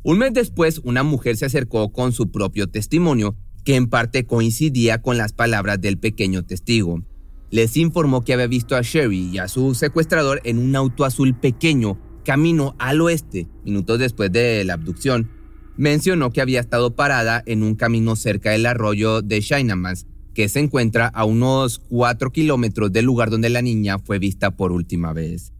Un 0.02 0.18
mes 0.18 0.32
después, 0.32 0.80
una 0.84 1.02
mujer 1.02 1.36
se 1.36 1.46
acercó 1.46 1.92
con 1.92 2.12
su 2.12 2.30
propio 2.30 2.68
testimonio, 2.68 3.36
que 3.64 3.76
en 3.76 3.88
parte 3.88 4.26
coincidía 4.26 5.02
con 5.02 5.16
las 5.16 5.32
palabras 5.32 5.80
del 5.80 5.98
pequeño 5.98 6.44
testigo. 6.44 7.02
Les 7.50 7.76
informó 7.76 8.24
que 8.24 8.32
había 8.32 8.46
visto 8.46 8.74
a 8.74 8.82
Sherry 8.82 9.30
y 9.32 9.38
a 9.38 9.48
su 9.48 9.74
secuestrador 9.74 10.40
en 10.44 10.58
un 10.58 10.74
auto 10.74 11.04
azul 11.04 11.34
pequeño, 11.34 12.00
camino 12.24 12.74
al 12.78 13.00
oeste, 13.00 13.48
minutos 13.64 13.98
después 13.98 14.32
de 14.32 14.64
la 14.64 14.74
abducción. 14.74 15.30
Mencionó 15.78 16.32
que 16.32 16.40
había 16.40 16.58
estado 16.58 16.96
parada 16.96 17.40
en 17.46 17.62
un 17.62 17.76
camino 17.76 18.16
cerca 18.16 18.50
del 18.50 18.66
arroyo 18.66 19.22
de 19.22 19.40
Shinamans, 19.40 20.06
que 20.34 20.48
se 20.48 20.58
encuentra 20.58 21.06
a 21.06 21.24
unos 21.24 21.78
4 21.78 22.32
kilómetros 22.32 22.92
del 22.92 23.04
lugar 23.04 23.30
donde 23.30 23.48
la 23.48 23.62
niña 23.62 24.00
fue 24.00 24.18
vista 24.18 24.50
por 24.50 24.72
última 24.72 25.12
vez. 25.12 25.52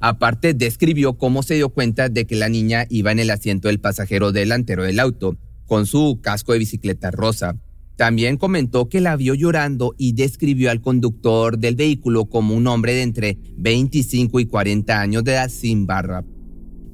Aparte, 0.00 0.52
describió 0.52 1.16
cómo 1.16 1.42
se 1.42 1.54
dio 1.54 1.70
cuenta 1.70 2.10
de 2.10 2.26
que 2.26 2.36
la 2.36 2.50
niña 2.50 2.84
iba 2.90 3.10
en 3.10 3.20
el 3.20 3.30
asiento 3.30 3.68
del 3.68 3.80
pasajero 3.80 4.32
delantero 4.32 4.82
del 4.82 5.00
auto, 5.00 5.38
con 5.64 5.86
su 5.86 6.20
casco 6.20 6.52
de 6.52 6.58
bicicleta 6.58 7.10
rosa. 7.10 7.58
También 7.96 8.36
comentó 8.36 8.90
que 8.90 9.00
la 9.00 9.16
vio 9.16 9.32
llorando 9.32 9.94
y 9.96 10.12
describió 10.12 10.70
al 10.70 10.82
conductor 10.82 11.56
del 11.56 11.74
vehículo 11.74 12.26
como 12.26 12.54
un 12.54 12.66
hombre 12.66 12.92
de 12.92 13.00
entre 13.00 13.38
25 13.56 14.40
y 14.40 14.44
40 14.44 15.00
años 15.00 15.24
de 15.24 15.32
edad 15.32 15.48
sin 15.48 15.86
barra. 15.86 16.22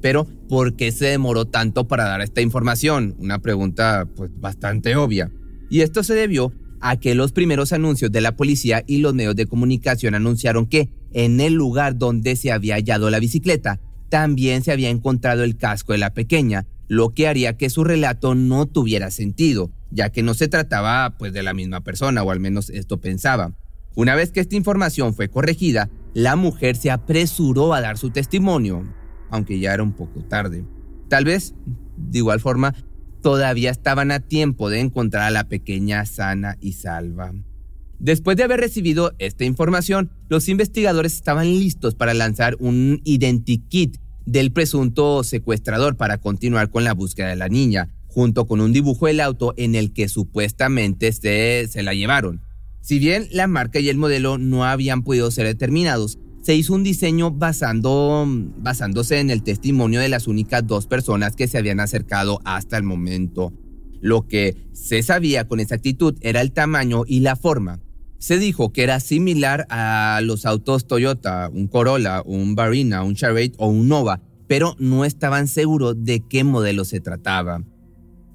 Pero, 0.01 0.25
¿por 0.49 0.75
qué 0.75 0.91
se 0.91 1.05
demoró 1.05 1.45
tanto 1.45 1.87
para 1.87 2.05
dar 2.05 2.21
esta 2.21 2.41
información? 2.41 3.15
Una 3.19 3.39
pregunta 3.39 4.07
pues 4.15 4.31
bastante 4.33 4.95
obvia. 4.95 5.31
Y 5.69 5.81
esto 5.81 6.03
se 6.03 6.15
debió 6.15 6.53
a 6.81 6.97
que 6.97 7.15
los 7.15 7.31
primeros 7.31 7.71
anuncios 7.73 8.11
de 8.11 8.21
la 8.21 8.35
policía 8.35 8.83
y 8.87 8.97
los 8.97 9.13
medios 9.13 9.35
de 9.35 9.45
comunicación 9.45 10.15
anunciaron 10.15 10.65
que 10.65 10.89
en 11.13 11.39
el 11.39 11.53
lugar 11.53 11.97
donde 11.97 12.35
se 12.35 12.51
había 12.51 12.75
hallado 12.75 13.09
la 13.09 13.19
bicicleta 13.19 13.79
también 14.09 14.63
se 14.63 14.71
había 14.71 14.89
encontrado 14.89 15.43
el 15.43 15.55
casco 15.55 15.93
de 15.93 15.99
la 15.99 16.13
pequeña, 16.13 16.65
lo 16.89 17.13
que 17.13 17.27
haría 17.27 17.55
que 17.55 17.69
su 17.69 17.85
relato 17.85 18.35
no 18.35 18.65
tuviera 18.65 19.09
sentido, 19.11 19.71
ya 19.91 20.09
que 20.09 20.23
no 20.23 20.33
se 20.33 20.49
trataba 20.49 21.15
pues 21.17 21.31
de 21.31 21.43
la 21.43 21.53
misma 21.53 21.81
persona, 21.81 22.21
o 22.23 22.31
al 22.31 22.41
menos 22.41 22.69
esto 22.69 22.99
pensaba. 22.99 23.53
Una 23.95 24.15
vez 24.15 24.31
que 24.31 24.41
esta 24.41 24.55
información 24.55 25.13
fue 25.13 25.29
corregida, 25.29 25.89
la 26.13 26.35
mujer 26.35 26.75
se 26.75 26.91
apresuró 26.91 27.73
a 27.73 27.79
dar 27.79 27.97
su 27.97 28.09
testimonio, 28.09 28.83
aunque 29.31 29.59
ya 29.59 29.73
era 29.73 29.81
un 29.81 29.93
poco 29.93 30.23
tarde. 30.23 30.63
Tal 31.09 31.25
vez, 31.25 31.55
de 31.97 32.19
igual 32.19 32.39
forma, 32.39 32.75
todavía 33.21 33.71
estaban 33.71 34.11
a 34.11 34.19
tiempo 34.19 34.69
de 34.69 34.79
encontrar 34.79 35.23
a 35.23 35.31
la 35.31 35.45
pequeña 35.45 36.05
sana 36.05 36.57
y 36.61 36.73
salva. 36.73 37.33
Después 37.99 38.35
de 38.37 38.43
haber 38.43 38.59
recibido 38.59 39.13
esta 39.19 39.45
información, 39.45 40.11
los 40.27 40.49
investigadores 40.49 41.13
estaban 41.13 41.47
listos 41.47 41.95
para 41.95 42.13
lanzar 42.13 42.57
un 42.59 43.01
identikit 43.03 43.97
del 44.25 44.51
presunto 44.51 45.23
secuestrador 45.23 45.97
para 45.97 46.17
continuar 46.17 46.69
con 46.69 46.83
la 46.83 46.93
búsqueda 46.93 47.29
de 47.29 47.35
la 47.35 47.47
niña, 47.47 47.89
junto 48.07 48.47
con 48.47 48.59
un 48.59 48.73
dibujo 48.73 49.07
del 49.07 49.19
auto 49.19 49.53
en 49.57 49.75
el 49.75 49.93
que 49.93 50.09
supuestamente 50.09 51.11
se, 51.11 51.67
se 51.67 51.83
la 51.83 51.93
llevaron. 51.93 52.41
Si 52.81 52.97
bien 52.97 53.27
la 53.31 53.47
marca 53.47 53.79
y 53.79 53.89
el 53.89 53.97
modelo 53.97 54.39
no 54.39 54.65
habían 54.65 55.03
podido 55.03 55.29
ser 55.29 55.45
determinados, 55.45 56.17
se 56.41 56.55
hizo 56.55 56.73
un 56.73 56.83
diseño 56.83 57.31
basando, 57.31 58.25
basándose 58.57 59.19
en 59.19 59.29
el 59.29 59.43
testimonio 59.43 59.99
de 59.99 60.09
las 60.09 60.27
únicas 60.27 60.65
dos 60.65 60.87
personas 60.87 61.35
que 61.35 61.47
se 61.47 61.57
habían 61.57 61.79
acercado 61.79 62.39
hasta 62.45 62.77
el 62.77 62.83
momento. 62.83 63.53
Lo 64.01 64.27
que 64.27 64.57
se 64.73 65.03
sabía 65.03 65.47
con 65.47 65.59
exactitud 65.59 66.15
era 66.21 66.41
el 66.41 66.51
tamaño 66.51 67.03
y 67.05 67.19
la 67.19 67.35
forma. 67.35 67.79
Se 68.17 68.39
dijo 68.39 68.71
que 68.71 68.83
era 68.83 68.99
similar 68.99 69.67
a 69.69 70.19
los 70.23 70.45
autos 70.45 70.87
Toyota, 70.87 71.49
un 71.53 71.67
Corolla, 71.67 72.23
un 72.25 72.55
Barina, 72.55 73.03
un 73.03 73.15
Charade 73.15 73.53
o 73.57 73.67
un 73.67 73.87
Nova, 73.87 74.21
pero 74.47 74.75
no 74.79 75.05
estaban 75.05 75.47
seguros 75.47 75.95
de 76.03 76.21
qué 76.27 76.43
modelo 76.43 76.85
se 76.85 76.99
trataba. 76.99 77.63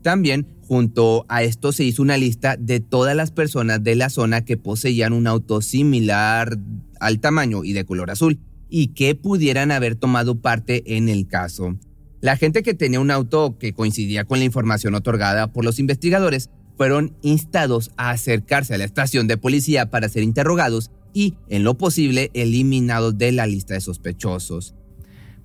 También, 0.03 0.47
junto 0.69 1.27
a 1.29 1.43
esto, 1.43 1.73
se 1.73 1.83
hizo 1.83 2.03
una 2.03 2.17
lista 2.17 2.57
de 2.57 2.79
todas 2.79 3.17
las 3.17 3.33
personas 3.33 3.83
de 3.83 3.97
la 3.97 4.09
zona 4.09 4.45
que 4.45 4.57
poseían 4.57 5.13
un 5.13 5.27
auto 5.27 5.61
similar 5.61 6.57
al 7.01 7.21
tamaño 7.21 7.65
y 7.65 7.73
de 7.73 7.85
color 7.85 8.11
azul 8.11 8.41
y 8.69 8.89
que 8.89 9.15
pudieran 9.15 9.71
haber 9.71 9.97
tomado 9.97 10.41
parte 10.41 10.97
en 10.97 11.09
el 11.09 11.27
caso. 11.27 11.77
La 12.21 12.37
gente 12.37 12.63
que 12.63 12.75
tenía 12.75 13.01
un 13.01 13.11
auto 13.11 13.57
que 13.59 13.73
coincidía 13.73 14.25
con 14.25 14.39
la 14.39 14.45
información 14.45 14.95
otorgada 14.95 15.53
por 15.53 15.65
los 15.65 15.79
investigadores 15.79 16.51
fueron 16.77 17.17
instados 17.23 17.91
a 17.97 18.11
acercarse 18.11 18.75
a 18.75 18.79
la 18.79 18.85
estación 18.85 19.27
de 19.27 19.39
policía 19.39 19.91
para 19.91 20.09
ser 20.09 20.23
interrogados 20.23 20.91
y, 21.13 21.35
en 21.49 21.65
lo 21.65 21.79
posible, 21.79 22.31
eliminados 22.35 23.17
de 23.17 23.33
la 23.33 23.47
lista 23.47 23.75
de 23.75 23.81
sospechosos. 23.81 24.75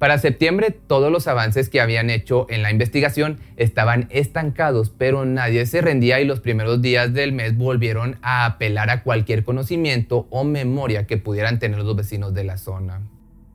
Para 0.02 0.18
septiembre, 0.18 0.72
todos 0.72 1.12
los 1.12 1.28
avances 1.28 1.70
que 1.70 1.80
habían 1.80 2.10
hecho 2.10 2.48
en 2.50 2.64
la 2.64 2.72
investigación 2.72 3.38
estaban 3.56 4.08
estancados, 4.10 4.90
pero 4.90 5.26
nadie 5.26 5.68
se 5.68 5.80
rendía 5.80 6.20
y 6.20 6.26
los 6.26 6.40
primeros 6.40 6.82
días 6.82 7.14
del 7.14 7.34
mes 7.34 7.56
volvieron 7.56 8.18
a 8.24 8.48
apelar 8.48 8.90
a 8.90 9.04
cualquier 9.04 9.44
conocimiento 9.44 10.26
o 10.32 10.44
memoria 10.44 11.06
que 11.06 11.18
pudieran 11.18 11.60
tener 11.60 11.84
los 11.84 11.96
vecinos 11.96 12.34
de 12.34 12.44
la 12.44 12.58
zona. 12.58 13.08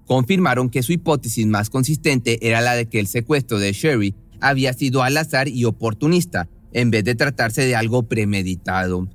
Confirmaron 0.06 0.70
que 0.70 0.84
su 0.84 0.92
hipótesis 0.92 1.48
más 1.48 1.68
consistente 1.68 2.38
era 2.48 2.60
la 2.60 2.76
de 2.76 2.86
que 2.86 3.00
el 3.00 3.08
secuestro 3.08 3.58
de 3.58 3.72
Sherry 3.72 4.14
había 4.40 4.72
sido 4.72 5.02
al 5.02 5.16
azar 5.16 5.48
y 5.48 5.64
oportunista, 5.64 6.48
en 6.72 6.92
vez 6.92 7.02
de 7.02 7.16
tratarse 7.16 7.62
de 7.62 7.74
algo 7.74 8.04
premeditado. 8.04 9.08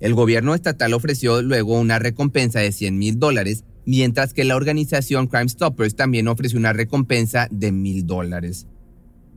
El 0.00 0.12
gobierno 0.12 0.54
estatal 0.54 0.92
ofreció 0.92 1.40
luego 1.40 1.80
una 1.80 1.98
recompensa 1.98 2.60
de 2.60 2.72
100 2.72 2.98
mil 2.98 3.18
dólares, 3.18 3.64
mientras 3.86 4.32
que 4.34 4.44
la 4.44 4.56
organización 4.56 5.26
Crime 5.26 5.48
Stoppers 5.48 5.94
también 5.96 6.28
ofreció 6.28 6.58
una 6.58 6.72
recompensa 6.72 7.48
de 7.50 7.72
mil 7.72 8.06
dólares. 8.06 8.66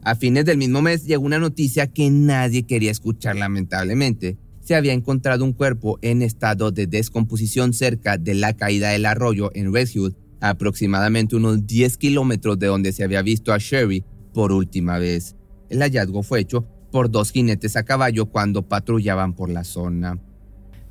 A 0.03 0.15
fines 0.15 0.45
del 0.45 0.57
mismo 0.57 0.81
mes 0.81 1.05
llegó 1.05 1.25
una 1.25 1.39
noticia 1.39 1.87
que 1.87 2.09
nadie 2.09 2.63
quería 2.63 2.91
escuchar 2.91 3.35
lamentablemente. 3.35 4.37
Se 4.61 4.75
había 4.75 4.93
encontrado 4.93 5.43
un 5.43 5.53
cuerpo 5.53 5.99
en 6.01 6.21
estado 6.21 6.71
de 6.71 6.87
descomposición 6.87 7.73
cerca 7.73 8.17
de 8.17 8.33
la 8.33 8.53
caída 8.53 8.89
del 8.89 9.05
arroyo 9.05 9.51
en 9.53 9.73
Redwood, 9.73 10.13
aproximadamente 10.39 11.35
unos 11.35 11.65
10 11.65 11.97
kilómetros 11.97 12.59
de 12.59 12.67
donde 12.67 12.91
se 12.91 13.03
había 13.03 13.21
visto 13.21 13.53
a 13.53 13.57
Sherry 13.57 14.05
por 14.33 14.51
última 14.51 14.97
vez. 14.97 15.35
El 15.69 15.79
hallazgo 15.79 16.23
fue 16.23 16.39
hecho 16.39 16.65
por 16.91 17.11
dos 17.11 17.31
jinetes 17.31 17.75
a 17.75 17.83
caballo 17.83 18.27
cuando 18.27 18.67
patrullaban 18.67 19.33
por 19.33 19.49
la 19.49 19.63
zona. 19.63 20.19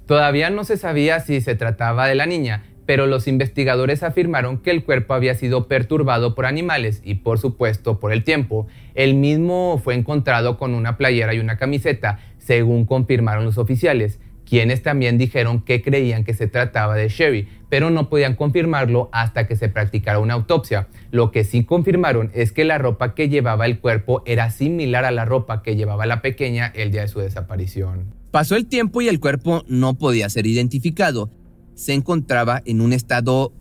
Todavía 0.06 0.50
no 0.50 0.64
se 0.64 0.76
sabía 0.76 1.20
si 1.20 1.40
se 1.40 1.54
trataba 1.54 2.06
de 2.06 2.14
la 2.14 2.26
niña, 2.26 2.64
pero 2.86 3.06
los 3.06 3.28
investigadores 3.28 4.02
afirmaron 4.02 4.58
que 4.58 4.70
el 4.70 4.84
cuerpo 4.84 5.12
había 5.12 5.34
sido 5.34 5.68
perturbado 5.68 6.34
por 6.34 6.46
animales 6.46 7.02
y 7.04 7.16
por 7.16 7.38
supuesto 7.38 8.00
por 8.00 8.12
el 8.12 8.24
tiempo. 8.24 8.66
El 8.94 9.14
mismo 9.14 9.80
fue 9.82 9.94
encontrado 9.94 10.56
con 10.56 10.74
una 10.74 10.96
playera 10.96 11.34
y 11.34 11.40
una 11.40 11.58
camiseta, 11.58 12.20
según 12.38 12.86
confirmaron 12.86 13.44
los 13.44 13.58
oficiales 13.58 14.20
quienes 14.46 14.82
también 14.82 15.18
dijeron 15.18 15.60
que 15.60 15.82
creían 15.82 16.24
que 16.24 16.32
se 16.32 16.46
trataba 16.46 16.94
de 16.94 17.08
Sherry, 17.08 17.48
pero 17.68 17.90
no 17.90 18.08
podían 18.08 18.36
confirmarlo 18.36 19.10
hasta 19.12 19.46
que 19.46 19.56
se 19.56 19.68
practicara 19.68 20.20
una 20.20 20.34
autopsia. 20.34 20.86
Lo 21.10 21.32
que 21.32 21.44
sí 21.44 21.64
confirmaron 21.64 22.30
es 22.32 22.52
que 22.52 22.64
la 22.64 22.78
ropa 22.78 23.14
que 23.14 23.28
llevaba 23.28 23.66
el 23.66 23.80
cuerpo 23.80 24.22
era 24.24 24.50
similar 24.50 25.04
a 25.04 25.10
la 25.10 25.24
ropa 25.24 25.62
que 25.62 25.76
llevaba 25.76 26.06
la 26.06 26.22
pequeña 26.22 26.72
el 26.74 26.92
día 26.92 27.02
de 27.02 27.08
su 27.08 27.18
desaparición. 27.18 28.14
Pasó 28.30 28.54
el 28.56 28.66
tiempo 28.66 29.02
y 29.02 29.08
el 29.08 29.20
cuerpo 29.20 29.64
no 29.66 29.94
podía 29.94 30.28
ser 30.28 30.46
identificado. 30.46 31.30
Se 31.76 31.92
encontraba 31.92 32.60
en 32.64 32.80
un 32.80 32.92
estado 32.92 33.52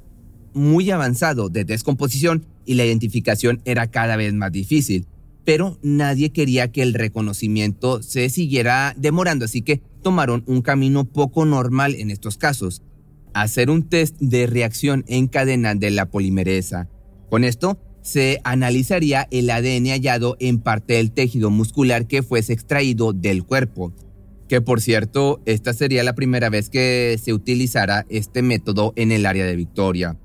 muy 0.55 0.89
avanzado 0.89 1.49
de 1.49 1.65
descomposición 1.65 2.47
y 2.65 2.73
la 2.73 2.85
identificación 2.85 3.61
era 3.65 3.91
cada 3.91 4.15
vez 4.15 4.33
más 4.33 4.51
difícil 4.51 5.05
pero 5.45 5.77
nadie 5.83 6.31
quería 6.31 6.71
que 6.71 6.81
el 6.81 6.93
reconocimiento 6.93 8.01
se 8.01 8.29
siguiera 8.29 8.93
demorando, 8.97 9.45
así 9.45 9.61
que 9.61 9.81
tomaron 10.01 10.43
un 10.47 10.61
camino 10.61 11.05
poco 11.05 11.45
normal 11.45 11.95
en 11.95 12.11
estos 12.11 12.37
casos, 12.37 12.81
hacer 13.33 13.69
un 13.69 13.83
test 13.83 14.17
de 14.19 14.47
reacción 14.47 15.05
en 15.07 15.27
cadena 15.27 15.75
de 15.75 15.91
la 15.91 16.07
polimerasa. 16.07 16.89
Con 17.29 17.43
esto, 17.43 17.79
se 18.01 18.39
analizaría 18.43 19.27
el 19.31 19.49
ADN 19.49 19.87
hallado 19.87 20.35
en 20.39 20.59
parte 20.59 20.95
del 20.95 21.11
tejido 21.11 21.49
muscular 21.49 22.07
que 22.07 22.23
fuese 22.23 22.53
extraído 22.53 23.13
del 23.13 23.43
cuerpo. 23.43 23.93
Que 24.47 24.61
por 24.61 24.81
cierto, 24.81 25.41
esta 25.45 25.73
sería 25.73 26.03
la 26.03 26.13
primera 26.13 26.49
vez 26.49 26.69
que 26.69 27.19
se 27.21 27.33
utilizara 27.33 28.05
este 28.09 28.41
método 28.41 28.93
en 28.95 29.11
el 29.11 29.25
área 29.25 29.45
de 29.45 29.55
Victoria 29.55 30.17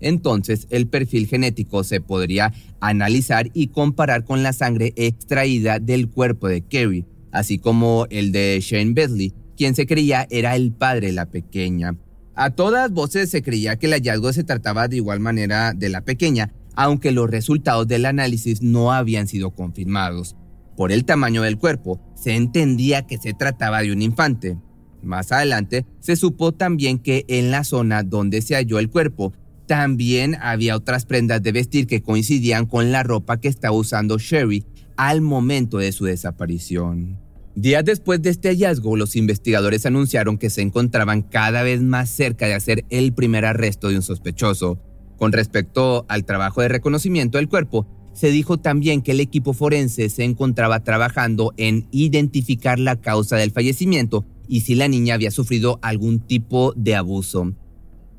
entonces 0.00 0.66
el 0.70 0.86
perfil 0.86 1.26
genético 1.26 1.84
se 1.84 2.00
podría 2.00 2.52
analizar 2.80 3.50
y 3.52 3.68
comparar 3.68 4.24
con 4.24 4.42
la 4.42 4.52
sangre 4.52 4.92
extraída 4.96 5.78
del 5.78 6.08
cuerpo 6.08 6.48
de 6.48 6.62
Kerry, 6.62 7.04
así 7.32 7.58
como 7.58 8.06
el 8.10 8.32
de 8.32 8.58
Shane 8.62 8.92
Besley, 8.92 9.34
quien 9.56 9.74
se 9.74 9.86
creía 9.86 10.26
era 10.30 10.54
el 10.56 10.72
padre 10.72 11.08
de 11.08 11.12
la 11.14 11.26
pequeña. 11.26 11.96
A 12.34 12.50
todas 12.50 12.92
voces 12.92 13.30
se 13.30 13.42
creía 13.42 13.76
que 13.76 13.86
el 13.86 13.92
hallazgo 13.92 14.32
se 14.32 14.44
trataba 14.44 14.86
de 14.86 14.96
igual 14.96 15.18
manera 15.18 15.72
de 15.74 15.88
la 15.88 16.02
pequeña, 16.02 16.52
aunque 16.76 17.10
los 17.10 17.28
resultados 17.28 17.88
del 17.88 18.06
análisis 18.06 18.62
no 18.62 18.92
habían 18.92 19.26
sido 19.26 19.50
confirmados. 19.50 20.36
Por 20.78 20.92
el 20.92 21.04
tamaño 21.04 21.42
del 21.42 21.58
cuerpo, 21.58 22.00
se 22.14 22.36
entendía 22.36 23.04
que 23.04 23.18
se 23.18 23.34
trataba 23.34 23.82
de 23.82 23.90
un 23.90 24.00
infante. 24.00 24.58
Más 25.02 25.32
adelante, 25.32 25.84
se 25.98 26.14
supo 26.14 26.52
también 26.52 27.00
que 27.00 27.24
en 27.26 27.50
la 27.50 27.64
zona 27.64 28.04
donde 28.04 28.42
se 28.42 28.54
halló 28.54 28.78
el 28.78 28.88
cuerpo 28.88 29.32
también 29.66 30.36
había 30.40 30.76
otras 30.76 31.04
prendas 31.04 31.42
de 31.42 31.50
vestir 31.50 31.88
que 31.88 32.00
coincidían 32.00 32.66
con 32.66 32.92
la 32.92 33.02
ropa 33.02 33.40
que 33.40 33.48
estaba 33.48 33.76
usando 33.76 34.18
Sherry 34.18 34.66
al 34.96 35.20
momento 35.20 35.78
de 35.78 35.90
su 35.90 36.04
desaparición. 36.04 37.18
Días 37.56 37.84
después 37.84 38.22
de 38.22 38.30
este 38.30 38.50
hallazgo, 38.50 38.96
los 38.96 39.16
investigadores 39.16 39.84
anunciaron 39.84 40.38
que 40.38 40.48
se 40.48 40.62
encontraban 40.62 41.22
cada 41.22 41.64
vez 41.64 41.82
más 41.82 42.08
cerca 42.08 42.46
de 42.46 42.54
hacer 42.54 42.84
el 42.88 43.12
primer 43.14 43.44
arresto 43.46 43.88
de 43.88 43.96
un 43.96 44.02
sospechoso. 44.02 44.78
Con 45.16 45.32
respecto 45.32 46.06
al 46.08 46.24
trabajo 46.24 46.62
de 46.62 46.68
reconocimiento 46.68 47.38
del 47.38 47.48
cuerpo, 47.48 47.97
se 48.18 48.32
dijo 48.32 48.58
también 48.58 49.00
que 49.00 49.12
el 49.12 49.20
equipo 49.20 49.52
forense 49.52 50.08
se 50.08 50.24
encontraba 50.24 50.82
trabajando 50.82 51.54
en 51.56 51.86
identificar 51.92 52.80
la 52.80 53.00
causa 53.00 53.36
del 53.36 53.52
fallecimiento 53.52 54.26
y 54.48 54.62
si 54.62 54.74
la 54.74 54.88
niña 54.88 55.14
había 55.14 55.30
sufrido 55.30 55.78
algún 55.82 56.18
tipo 56.18 56.72
de 56.74 56.96
abuso. 56.96 57.52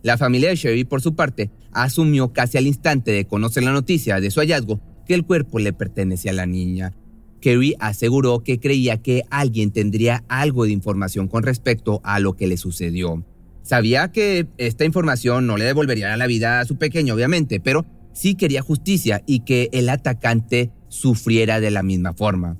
La 0.01 0.17
familia 0.17 0.47
de 0.47 0.55
Sherry, 0.55 0.85
por 0.85 1.01
su 1.01 1.15
parte, 1.15 1.51
asumió 1.73 2.31
casi 2.31 2.57
al 2.57 2.67
instante 2.67 3.11
de 3.11 3.25
conocer 3.25 3.63
la 3.63 3.73
noticia 3.73 4.21
de 4.21 4.31
su 4.31 4.39
hallazgo 4.39 4.79
que 5.05 5.15
el 5.15 5.25
cuerpo 5.25 5.59
le 5.59 5.73
pertenecía 5.73 6.31
a 6.31 6.35
la 6.35 6.45
niña. 6.45 6.93
Kerry 7.41 7.75
aseguró 7.79 8.39
que 8.39 8.57
creía 8.57 9.01
que 9.01 9.23
alguien 9.29 9.71
tendría 9.71 10.23
algo 10.29 10.63
de 10.63 10.71
información 10.71 11.27
con 11.27 11.43
respecto 11.43 11.99
a 12.05 12.21
lo 12.21 12.37
que 12.37 12.47
le 12.47 12.55
sucedió. 12.55 13.25
Sabía 13.63 14.13
que 14.13 14.47
esta 14.57 14.85
información 14.85 15.45
no 15.45 15.57
le 15.57 15.65
devolvería 15.65 16.15
la 16.15 16.27
vida 16.27 16.61
a 16.61 16.65
su 16.65 16.77
pequeño, 16.77 17.15
obviamente, 17.15 17.59
pero 17.59 17.85
sí 18.19 18.35
quería 18.35 18.61
justicia 18.61 19.23
y 19.25 19.45
que 19.45 19.69
el 19.71 19.87
atacante 19.87 20.71
sufriera 20.89 21.61
de 21.61 21.71
la 21.71 21.83
misma 21.83 22.13
forma. 22.13 22.57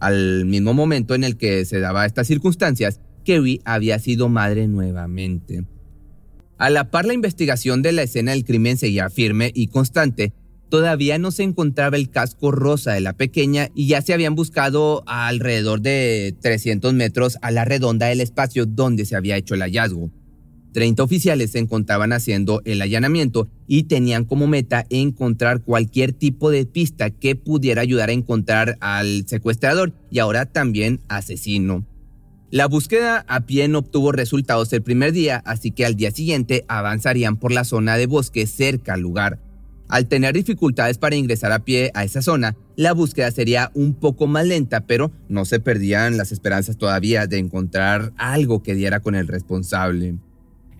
Al 0.00 0.46
mismo 0.46 0.72
momento 0.72 1.14
en 1.14 1.22
el 1.22 1.36
que 1.36 1.66
se 1.66 1.80
daba 1.80 2.06
estas 2.06 2.26
circunstancias, 2.26 2.98
Kerry 3.22 3.60
había 3.66 3.98
sido 3.98 4.30
madre 4.30 4.68
nuevamente. 4.68 5.66
A 6.56 6.70
la 6.70 6.90
par 6.90 7.04
la 7.04 7.12
investigación 7.12 7.82
de 7.82 7.92
la 7.92 8.04
escena 8.04 8.32
del 8.32 8.44
crimen 8.44 8.78
seguía 8.78 9.10
firme 9.10 9.50
y 9.54 9.66
constante, 9.66 10.32
todavía 10.70 11.18
no 11.18 11.30
se 11.30 11.42
encontraba 11.42 11.98
el 11.98 12.08
casco 12.08 12.50
rosa 12.50 12.92
de 12.92 13.02
la 13.02 13.12
pequeña 13.12 13.68
y 13.74 13.88
ya 13.88 14.00
se 14.00 14.14
habían 14.14 14.34
buscado 14.34 15.02
alrededor 15.06 15.82
de 15.82 16.34
300 16.40 16.94
metros 16.94 17.36
a 17.42 17.50
la 17.50 17.66
redonda 17.66 18.06
del 18.06 18.22
espacio 18.22 18.64
donde 18.64 19.04
se 19.04 19.14
había 19.14 19.36
hecho 19.36 19.56
el 19.56 19.60
hallazgo. 19.60 20.10
30 20.72 21.02
oficiales 21.02 21.52
se 21.52 21.58
encontraban 21.58 22.12
haciendo 22.12 22.62
el 22.64 22.82
allanamiento 22.82 23.48
y 23.66 23.84
tenían 23.84 24.24
como 24.24 24.46
meta 24.46 24.84
encontrar 24.90 25.62
cualquier 25.62 26.12
tipo 26.12 26.50
de 26.50 26.66
pista 26.66 27.10
que 27.10 27.36
pudiera 27.36 27.82
ayudar 27.82 28.08
a 28.08 28.12
encontrar 28.12 28.76
al 28.80 29.26
secuestrador 29.26 29.92
y 30.10 30.18
ahora 30.18 30.46
también 30.46 31.00
asesino. 31.08 31.86
La 32.50 32.66
búsqueda 32.66 33.24
a 33.28 33.46
pie 33.46 33.66
no 33.68 33.78
obtuvo 33.78 34.12
resultados 34.12 34.72
el 34.74 34.82
primer 34.82 35.12
día, 35.12 35.42
así 35.46 35.70
que 35.70 35.86
al 35.86 35.96
día 35.96 36.10
siguiente 36.10 36.66
avanzarían 36.68 37.38
por 37.38 37.50
la 37.50 37.64
zona 37.64 37.96
de 37.96 38.06
bosque 38.06 38.46
cerca 38.46 38.94
al 38.94 39.00
lugar. 39.00 39.38
Al 39.88 40.06
tener 40.06 40.34
dificultades 40.34 40.98
para 40.98 41.16
ingresar 41.16 41.52
a 41.52 41.64
pie 41.64 41.90
a 41.94 42.04
esa 42.04 42.22
zona, 42.22 42.56
la 42.76 42.92
búsqueda 42.92 43.30
sería 43.30 43.70
un 43.74 43.94
poco 43.94 44.26
más 44.26 44.46
lenta, 44.46 44.86
pero 44.86 45.12
no 45.28 45.44
se 45.44 45.60
perdían 45.60 46.16
las 46.16 46.32
esperanzas 46.32 46.76
todavía 46.78 47.26
de 47.26 47.38
encontrar 47.38 48.12
algo 48.16 48.62
que 48.62 48.74
diera 48.74 49.00
con 49.00 49.14
el 49.14 49.28
responsable. 49.28 50.18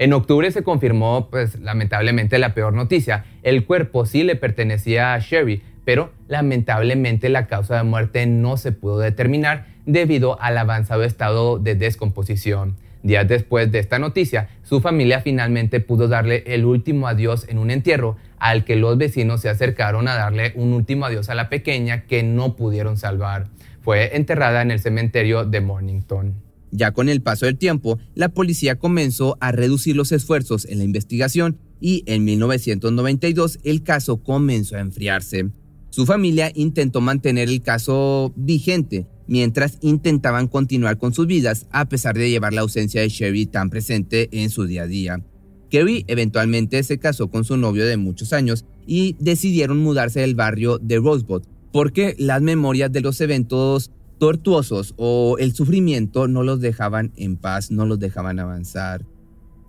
En 0.03 0.13
octubre 0.15 0.51
se 0.51 0.65
confirmó, 0.65 1.29
pues 1.31 1.61
lamentablemente, 1.61 2.41
la 2.41 2.55
peor 2.55 2.73
noticia. 2.73 3.25
El 3.45 3.65
cuerpo 3.65 4.05
sí 4.05 4.25
le 4.25 4.35
pertenecía 4.35 5.15
a 5.15 5.21
Sherry, 5.21 5.63
pero 5.85 6.11
lamentablemente 6.27 7.29
la 7.29 7.47
causa 7.47 7.77
de 7.77 7.85
muerte 7.85 8.27
no 8.27 8.57
se 8.57 8.73
pudo 8.73 8.99
determinar 8.99 9.67
debido 9.87 10.43
al 10.43 10.59
avanzado 10.59 11.05
estado 11.05 11.61
de 11.61 11.77
descomposición. 11.77 12.75
Días 13.05 13.29
después 13.29 13.71
de 13.71 13.79
esta 13.79 14.01
noticia, 14.01 14.49
su 14.65 14.81
familia 14.81 15.21
finalmente 15.21 15.79
pudo 15.79 16.09
darle 16.09 16.43
el 16.49 16.65
último 16.65 17.07
adiós 17.07 17.47
en 17.49 17.59
un 17.59 17.71
entierro 17.71 18.17
al 18.41 18.65
que 18.65 18.75
los 18.75 18.99
vecinos 18.99 19.41
se 19.41 19.51
acercaron 19.51 20.09
a 20.09 20.17
darle 20.17 20.51
un 20.57 20.73
último 20.73 21.07
adiós 21.07 21.31
a 21.31 21.37
la 21.37 21.49
pequeña 21.49 22.07
que 22.07 22.25
no 22.25 22.57
pudieron 22.57 22.97
salvar. 22.97 23.47
Fue 23.83 24.17
enterrada 24.17 24.63
en 24.63 24.73
el 24.73 24.81
cementerio 24.81 25.45
de 25.45 25.61
Mornington. 25.61 26.52
Ya 26.73 26.93
con 26.93 27.11
el 27.11 27.21
paso 27.21 27.45
del 27.47 27.59
tiempo, 27.59 27.99
la 28.15 28.31
policía 28.31 28.79
comenzó 28.79 29.37
a 29.41 29.53
reducir 29.53 29.95
los 29.95 30.11
esfuerzos 30.11 30.65
en 30.65 30.79
la 30.79 30.85
investigación 30.85 31.59
y 31.81 32.03
en 32.07 32.25
1992 32.25 33.59
el 33.63 33.83
caso 33.83 34.23
comenzó 34.23 34.77
a 34.77 34.81
enfriarse. 34.81 35.51
Su 35.91 36.07
familia 36.07 36.51
intentó 36.55 37.03
mantener 37.03 37.51
el 37.51 37.61
caso 37.61 38.33
vigente 38.35 39.07
mientras 39.27 39.77
intentaban 39.83 40.49
continuar 40.49 40.97
con 40.97 41.13
sus 41.13 41.27
vidas 41.27 41.67
a 41.71 41.89
pesar 41.89 42.17
de 42.17 42.31
llevar 42.31 42.55
la 42.55 42.63
ausencia 42.63 43.03
de 43.03 43.11
Sherry 43.11 43.45
tan 43.45 43.69
presente 43.69 44.31
en 44.33 44.49
su 44.49 44.65
día 44.65 44.85
a 44.85 44.87
día. 44.87 45.23
Kerry 45.69 46.05
eventualmente 46.09 46.83
se 46.83 46.99
casó 46.99 47.29
con 47.31 47.45
su 47.45 47.59
novio 47.59 47.87
de 47.87 47.99
muchos 47.99 48.33
años 48.33 48.65
y 48.87 49.17
decidieron 49.21 49.79
mudarse 49.79 50.21
del 50.21 50.35
barrio 50.35 50.79
de 50.79 50.99
Rosebud 50.99 51.43
porque 51.73 52.15
las 52.19 52.43
memorias 52.43 52.93
de 52.93 53.01
los 53.01 53.21
eventos 53.21 53.91
tortuosos 54.23 54.95
o 54.99 55.35
el 55.41 55.53
sufrimiento 55.53 56.29
no 56.29 56.45
los 56.45 56.61
dejaban 56.61 57.13
en 57.17 57.37
paz, 57.37 57.73
no 57.73 57.87
los 57.87 57.99
dejaban 57.99 58.39
avanzar. 58.39 59.05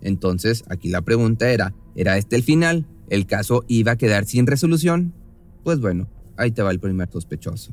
Entonces, 0.00 0.62
aquí 0.68 0.90
la 0.90 1.02
pregunta 1.02 1.50
era, 1.50 1.74
¿era 1.96 2.16
este 2.18 2.36
el 2.36 2.44
final? 2.44 2.86
¿El 3.10 3.26
caso 3.26 3.64
iba 3.66 3.90
a 3.90 3.96
quedar 3.96 4.26
sin 4.26 4.46
resolución? 4.46 5.12
Pues 5.64 5.80
bueno, 5.80 6.08
ahí 6.36 6.52
te 6.52 6.62
va 6.62 6.70
el 6.70 6.78
primer 6.78 7.10
sospechoso. 7.10 7.72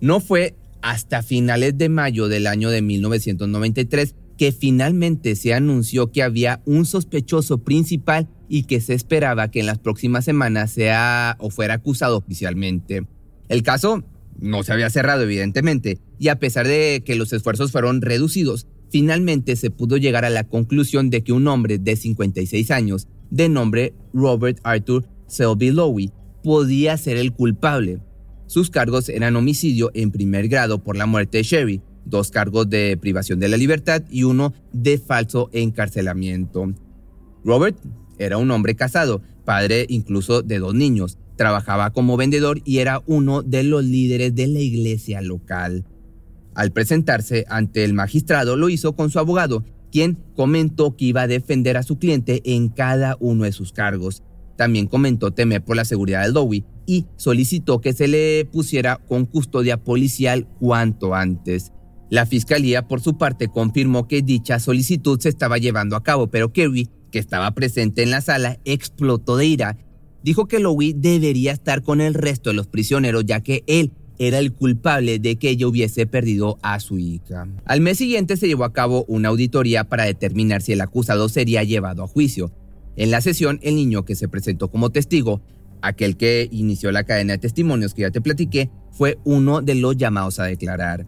No 0.00 0.20
fue 0.20 0.54
hasta 0.80 1.24
finales 1.24 1.76
de 1.76 1.88
mayo 1.88 2.28
del 2.28 2.46
año 2.46 2.70
de 2.70 2.82
1993 2.82 4.14
que 4.38 4.52
finalmente 4.52 5.34
se 5.34 5.54
anunció 5.54 6.12
que 6.12 6.22
había 6.22 6.62
un 6.66 6.84
sospechoso 6.84 7.64
principal 7.64 8.28
y 8.48 8.62
que 8.62 8.80
se 8.80 8.94
esperaba 8.94 9.50
que 9.50 9.58
en 9.58 9.66
las 9.66 9.80
próximas 9.80 10.24
semanas 10.24 10.70
sea 10.70 11.36
o 11.40 11.50
fuera 11.50 11.74
acusado 11.74 12.16
oficialmente. 12.16 13.08
El 13.48 13.64
caso 13.64 14.04
no 14.40 14.62
se 14.62 14.72
había 14.72 14.90
cerrado 14.90 15.22
evidentemente, 15.22 15.98
y 16.18 16.28
a 16.28 16.38
pesar 16.38 16.66
de 16.66 17.02
que 17.04 17.14
los 17.14 17.32
esfuerzos 17.32 17.72
fueron 17.72 18.02
reducidos, 18.02 18.66
finalmente 18.90 19.56
se 19.56 19.70
pudo 19.70 19.96
llegar 19.96 20.24
a 20.24 20.30
la 20.30 20.44
conclusión 20.44 21.10
de 21.10 21.22
que 21.24 21.32
un 21.32 21.46
hombre 21.48 21.78
de 21.78 21.96
56 21.96 22.70
años, 22.70 23.08
de 23.30 23.48
nombre 23.48 23.94
Robert 24.12 24.58
Arthur 24.62 25.06
Selby 25.26 25.70
Lowy, 25.70 26.12
podía 26.42 26.96
ser 26.96 27.16
el 27.16 27.32
culpable. 27.32 28.00
Sus 28.46 28.68
cargos 28.68 29.08
eran 29.08 29.36
homicidio 29.36 29.90
en 29.94 30.10
primer 30.10 30.48
grado 30.48 30.82
por 30.82 30.96
la 30.96 31.06
muerte 31.06 31.38
de 31.38 31.44
Sherry, 31.44 31.80
dos 32.04 32.30
cargos 32.30 32.68
de 32.68 32.98
privación 33.00 33.38
de 33.38 33.48
la 33.48 33.56
libertad 33.56 34.02
y 34.10 34.24
uno 34.24 34.52
de 34.72 34.98
falso 34.98 35.48
encarcelamiento. 35.52 36.74
Robert 37.44 37.78
era 38.18 38.36
un 38.36 38.50
hombre 38.50 38.74
casado, 38.74 39.22
padre 39.44 39.86
incluso 39.88 40.42
de 40.42 40.58
dos 40.58 40.74
niños, 40.74 41.18
Trabajaba 41.36 41.90
como 41.92 42.16
vendedor 42.16 42.60
y 42.64 42.78
era 42.78 43.02
uno 43.06 43.42
de 43.42 43.62
los 43.62 43.84
líderes 43.84 44.34
de 44.34 44.46
la 44.46 44.60
iglesia 44.60 45.20
local. 45.22 45.84
Al 46.54 46.72
presentarse 46.72 47.44
ante 47.48 47.84
el 47.84 47.94
magistrado 47.94 48.56
lo 48.56 48.68
hizo 48.68 48.94
con 48.94 49.10
su 49.10 49.18
abogado, 49.18 49.64
quien 49.90 50.18
comentó 50.36 50.96
que 50.96 51.06
iba 51.06 51.22
a 51.22 51.26
defender 51.26 51.76
a 51.76 51.82
su 51.82 51.98
cliente 51.98 52.42
en 52.44 52.68
cada 52.68 53.16
uno 53.20 53.44
de 53.44 53.52
sus 53.52 53.72
cargos. 53.72 54.22
También 54.56 54.86
comentó 54.86 55.32
temer 55.32 55.64
por 55.64 55.76
la 55.76 55.84
seguridad 55.84 56.22
del 56.22 56.34
Dowie 56.34 56.64
y 56.86 57.06
solicitó 57.16 57.80
que 57.80 57.92
se 57.92 58.08
le 58.08 58.44
pusiera 58.44 58.96
con 58.96 59.26
custodia 59.26 59.82
policial 59.82 60.46
cuanto 60.58 61.14
antes. 61.14 61.72
La 62.10 62.26
fiscalía, 62.26 62.86
por 62.88 63.00
su 63.00 63.16
parte, 63.16 63.48
confirmó 63.48 64.06
que 64.06 64.20
dicha 64.20 64.58
solicitud 64.58 65.18
se 65.18 65.30
estaba 65.30 65.56
llevando 65.56 65.96
a 65.96 66.02
cabo, 66.02 66.26
pero 66.30 66.52
Kerry, 66.52 66.90
que 67.10 67.18
estaba 67.18 67.54
presente 67.54 68.02
en 68.02 68.10
la 68.10 68.20
sala, 68.20 68.58
explotó 68.64 69.36
de 69.38 69.46
ira 69.46 69.78
dijo 70.22 70.46
que 70.46 70.58
Louis 70.58 70.94
debería 70.96 71.52
estar 71.52 71.82
con 71.82 72.00
el 72.00 72.14
resto 72.14 72.50
de 72.50 72.56
los 72.56 72.66
prisioneros 72.66 73.24
ya 73.26 73.40
que 73.40 73.64
él 73.66 73.92
era 74.18 74.38
el 74.38 74.52
culpable 74.52 75.18
de 75.18 75.36
que 75.36 75.50
ella 75.50 75.66
hubiese 75.66 76.06
perdido 76.06 76.58
a 76.62 76.78
su 76.80 76.98
hija. 76.98 77.48
Al 77.64 77.80
mes 77.80 77.98
siguiente 77.98 78.36
se 78.36 78.46
llevó 78.46 78.64
a 78.64 78.72
cabo 78.72 79.04
una 79.08 79.30
auditoría 79.30 79.84
para 79.84 80.04
determinar 80.04 80.62
si 80.62 80.72
el 80.72 80.80
acusado 80.80 81.28
sería 81.28 81.64
llevado 81.64 82.04
a 82.04 82.06
juicio. 82.06 82.52
En 82.94 83.10
la 83.10 83.20
sesión, 83.20 83.58
el 83.62 83.74
niño 83.74 84.04
que 84.04 84.14
se 84.14 84.28
presentó 84.28 84.70
como 84.70 84.90
testigo, 84.90 85.40
aquel 85.80 86.16
que 86.16 86.48
inició 86.52 86.92
la 86.92 87.04
cadena 87.04 87.32
de 87.32 87.38
testimonios 87.38 87.94
que 87.94 88.02
ya 88.02 88.10
te 88.10 88.20
platiqué, 88.20 88.70
fue 88.90 89.18
uno 89.24 89.62
de 89.62 89.74
los 89.74 89.96
llamados 89.96 90.38
a 90.38 90.44
declarar. 90.44 91.06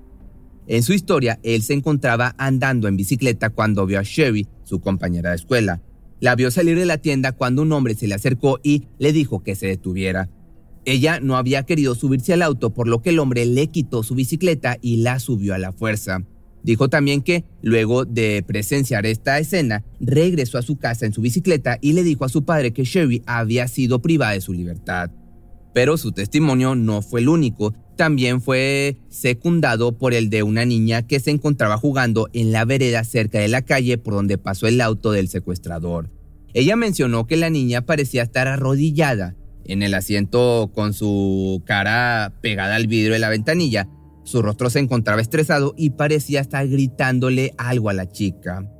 En 0.66 0.83
su 0.83 0.94
historia, 0.94 1.38
él 1.42 1.62
se 1.62 1.74
encontraba 1.74 2.35
andando 2.38 2.88
en 2.88 2.96
bicicleta 2.96 3.50
cuando 3.50 3.87
vio 3.87 4.00
a 4.00 4.03
Sherry, 4.03 4.48
su 4.64 4.81
compañera 4.81 5.31
de 5.31 5.37
escuela, 5.37 5.83
la 6.20 6.35
vio 6.37 6.50
salir 6.50 6.79
de 6.79 6.87
la 6.87 6.98
tienda 6.98 7.33
cuando 7.33 7.62
un 7.62 7.72
hombre 7.72 7.94
se 7.94 8.07
le 8.07 8.14
acercó 8.14 8.61
y 8.62 8.85
le 8.98 9.12
dijo 9.12 9.42
que 9.42 9.55
se 9.55 9.66
detuviera. 9.66 10.29
Ella 10.85 11.20
no 11.20 11.37
había 11.37 11.64
querido 11.64 11.94
subirse 11.94 12.33
al 12.35 12.42
auto, 12.42 12.74
por 12.74 12.88
lo 12.88 13.00
que 13.00 13.11
el 13.11 13.18
hombre 13.18 13.46
le 13.46 13.68
quitó 13.68 14.03
su 14.03 14.14
bicicleta 14.14 14.77
y 14.83 14.98
la 14.98 15.18
subió 15.18 15.55
a 15.55 15.59
la 15.59 15.72
fuerza. 15.72 16.24
Dijo 16.62 16.88
también 16.88 17.20
que, 17.20 17.44
luego 17.62 18.05
de 18.05 18.42
presenciar 18.46 19.05
esta 19.05 19.38
escena, 19.38 19.85
regresó 20.00 20.57
a 20.57 20.62
su 20.62 20.77
casa 20.77 21.05
en 21.05 21.12
su 21.12 21.20
bicicleta 21.20 21.79
y 21.81 21.92
le 21.92 22.03
dijo 22.03 22.24
a 22.24 22.31
su 22.31 22.44
padre 22.44 22.72
que 22.72 22.85
Sherry 22.85 23.22
había 23.27 23.68
sido 23.68 24.00
privada 24.00 24.33
de 24.33 24.40
su 24.40 24.55
libertad. 24.55 25.11
Pero 25.74 25.96
su 25.96 26.12
testimonio 26.12 26.74
no 26.74 27.03
fue 27.03 27.20
el 27.20 27.29
único, 27.29 27.74
también 27.96 28.40
fue 28.40 28.96
secundado 29.09 29.96
por 29.96 30.14
el 30.14 30.30
de 30.30 30.42
una 30.42 30.64
niña 30.64 31.07
que 31.07 31.20
se 31.20 31.30
encontraba 31.30 31.76
jugando 31.76 32.28
en 32.33 32.52
la 32.52 32.64
vereda 32.64 33.04
cerca 33.04 33.38
de 33.38 33.48
la 33.48 33.62
calle 33.62 33.98
por 33.98 34.14
donde 34.14 34.38
pasó 34.38 34.66
el 34.66 34.80
auto 34.80 35.12
del 35.12 35.28
secuestrador. 35.28 36.11
Ella 36.52 36.76
mencionó 36.76 37.26
que 37.26 37.37
la 37.37 37.50
niña 37.50 37.83
parecía 37.83 38.22
estar 38.22 38.46
arrodillada 38.46 39.35
en 39.64 39.83
el 39.83 39.94
asiento 39.94 40.70
con 40.74 40.92
su 40.92 41.62
cara 41.64 42.33
pegada 42.40 42.76
al 42.76 42.87
vidrio 42.87 43.14
de 43.14 43.18
la 43.18 43.28
ventanilla. 43.28 43.88
Su 44.24 44.42
rostro 44.42 44.70
se 44.70 44.78
encontraba 44.78 45.20
estresado 45.20 45.74
y 45.76 45.90
parecía 45.90 46.40
estar 46.40 46.66
gritándole 46.68 47.54
algo 47.59 47.88
a 47.88 47.94
la 47.94 48.09
chica. 48.09 48.70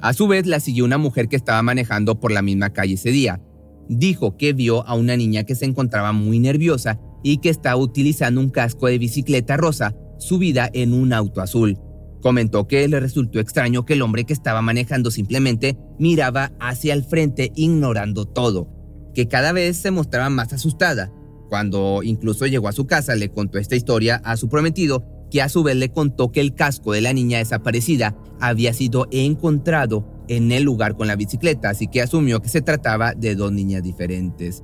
A 0.00 0.12
su 0.12 0.28
vez 0.28 0.46
la 0.46 0.60
siguió 0.60 0.84
una 0.84 0.98
mujer 0.98 1.28
que 1.28 1.36
estaba 1.36 1.62
manejando 1.62 2.20
por 2.20 2.30
la 2.30 2.42
misma 2.42 2.72
calle 2.72 2.94
ese 2.94 3.10
día. 3.10 3.40
Dijo 3.88 4.36
que 4.36 4.52
vio 4.52 4.86
a 4.86 4.94
una 4.94 5.16
niña 5.16 5.44
que 5.44 5.54
se 5.54 5.64
encontraba 5.64 6.12
muy 6.12 6.38
nerviosa 6.38 7.00
y 7.24 7.38
que 7.38 7.48
estaba 7.48 7.76
utilizando 7.76 8.40
un 8.40 8.50
casco 8.50 8.86
de 8.86 8.98
bicicleta 8.98 9.56
rosa 9.56 9.96
subida 10.18 10.70
en 10.72 10.92
un 10.92 11.12
auto 11.12 11.40
azul. 11.40 11.78
Comentó 12.20 12.68
que 12.68 12.86
le 12.86 13.00
resultó 13.00 13.40
extraño 13.40 13.84
que 13.84 13.94
el 13.94 14.02
hombre 14.02 14.24
que 14.24 14.32
estaba 14.32 14.62
manejando 14.62 15.10
simplemente 15.10 15.76
miraba 15.98 16.52
hacia 16.60 16.94
el 16.94 17.02
frente 17.02 17.50
ignorando 17.56 18.26
todo, 18.26 18.68
que 19.14 19.26
cada 19.26 19.52
vez 19.52 19.78
se 19.78 19.90
mostraba 19.90 20.30
más 20.30 20.52
asustada. 20.52 21.12
Cuando 21.48 22.02
incluso 22.02 22.46
llegó 22.46 22.68
a 22.68 22.72
su 22.72 22.86
casa 22.86 23.16
le 23.16 23.30
contó 23.30 23.58
esta 23.58 23.74
historia 23.74 24.16
a 24.24 24.36
su 24.36 24.48
prometido, 24.48 25.04
que 25.30 25.42
a 25.42 25.48
su 25.48 25.62
vez 25.62 25.76
le 25.76 25.90
contó 25.90 26.30
que 26.30 26.40
el 26.40 26.54
casco 26.54 26.92
de 26.92 27.00
la 27.00 27.12
niña 27.12 27.38
desaparecida 27.38 28.16
había 28.38 28.72
sido 28.72 29.08
encontrado 29.10 30.06
en 30.28 30.52
el 30.52 30.62
lugar 30.62 30.96
con 30.96 31.06
la 31.06 31.16
bicicleta, 31.16 31.70
así 31.70 31.88
que 31.88 32.02
asumió 32.02 32.40
que 32.40 32.48
se 32.48 32.62
trataba 32.62 33.14
de 33.14 33.34
dos 33.34 33.50
niñas 33.52 33.82
diferentes. 33.82 34.62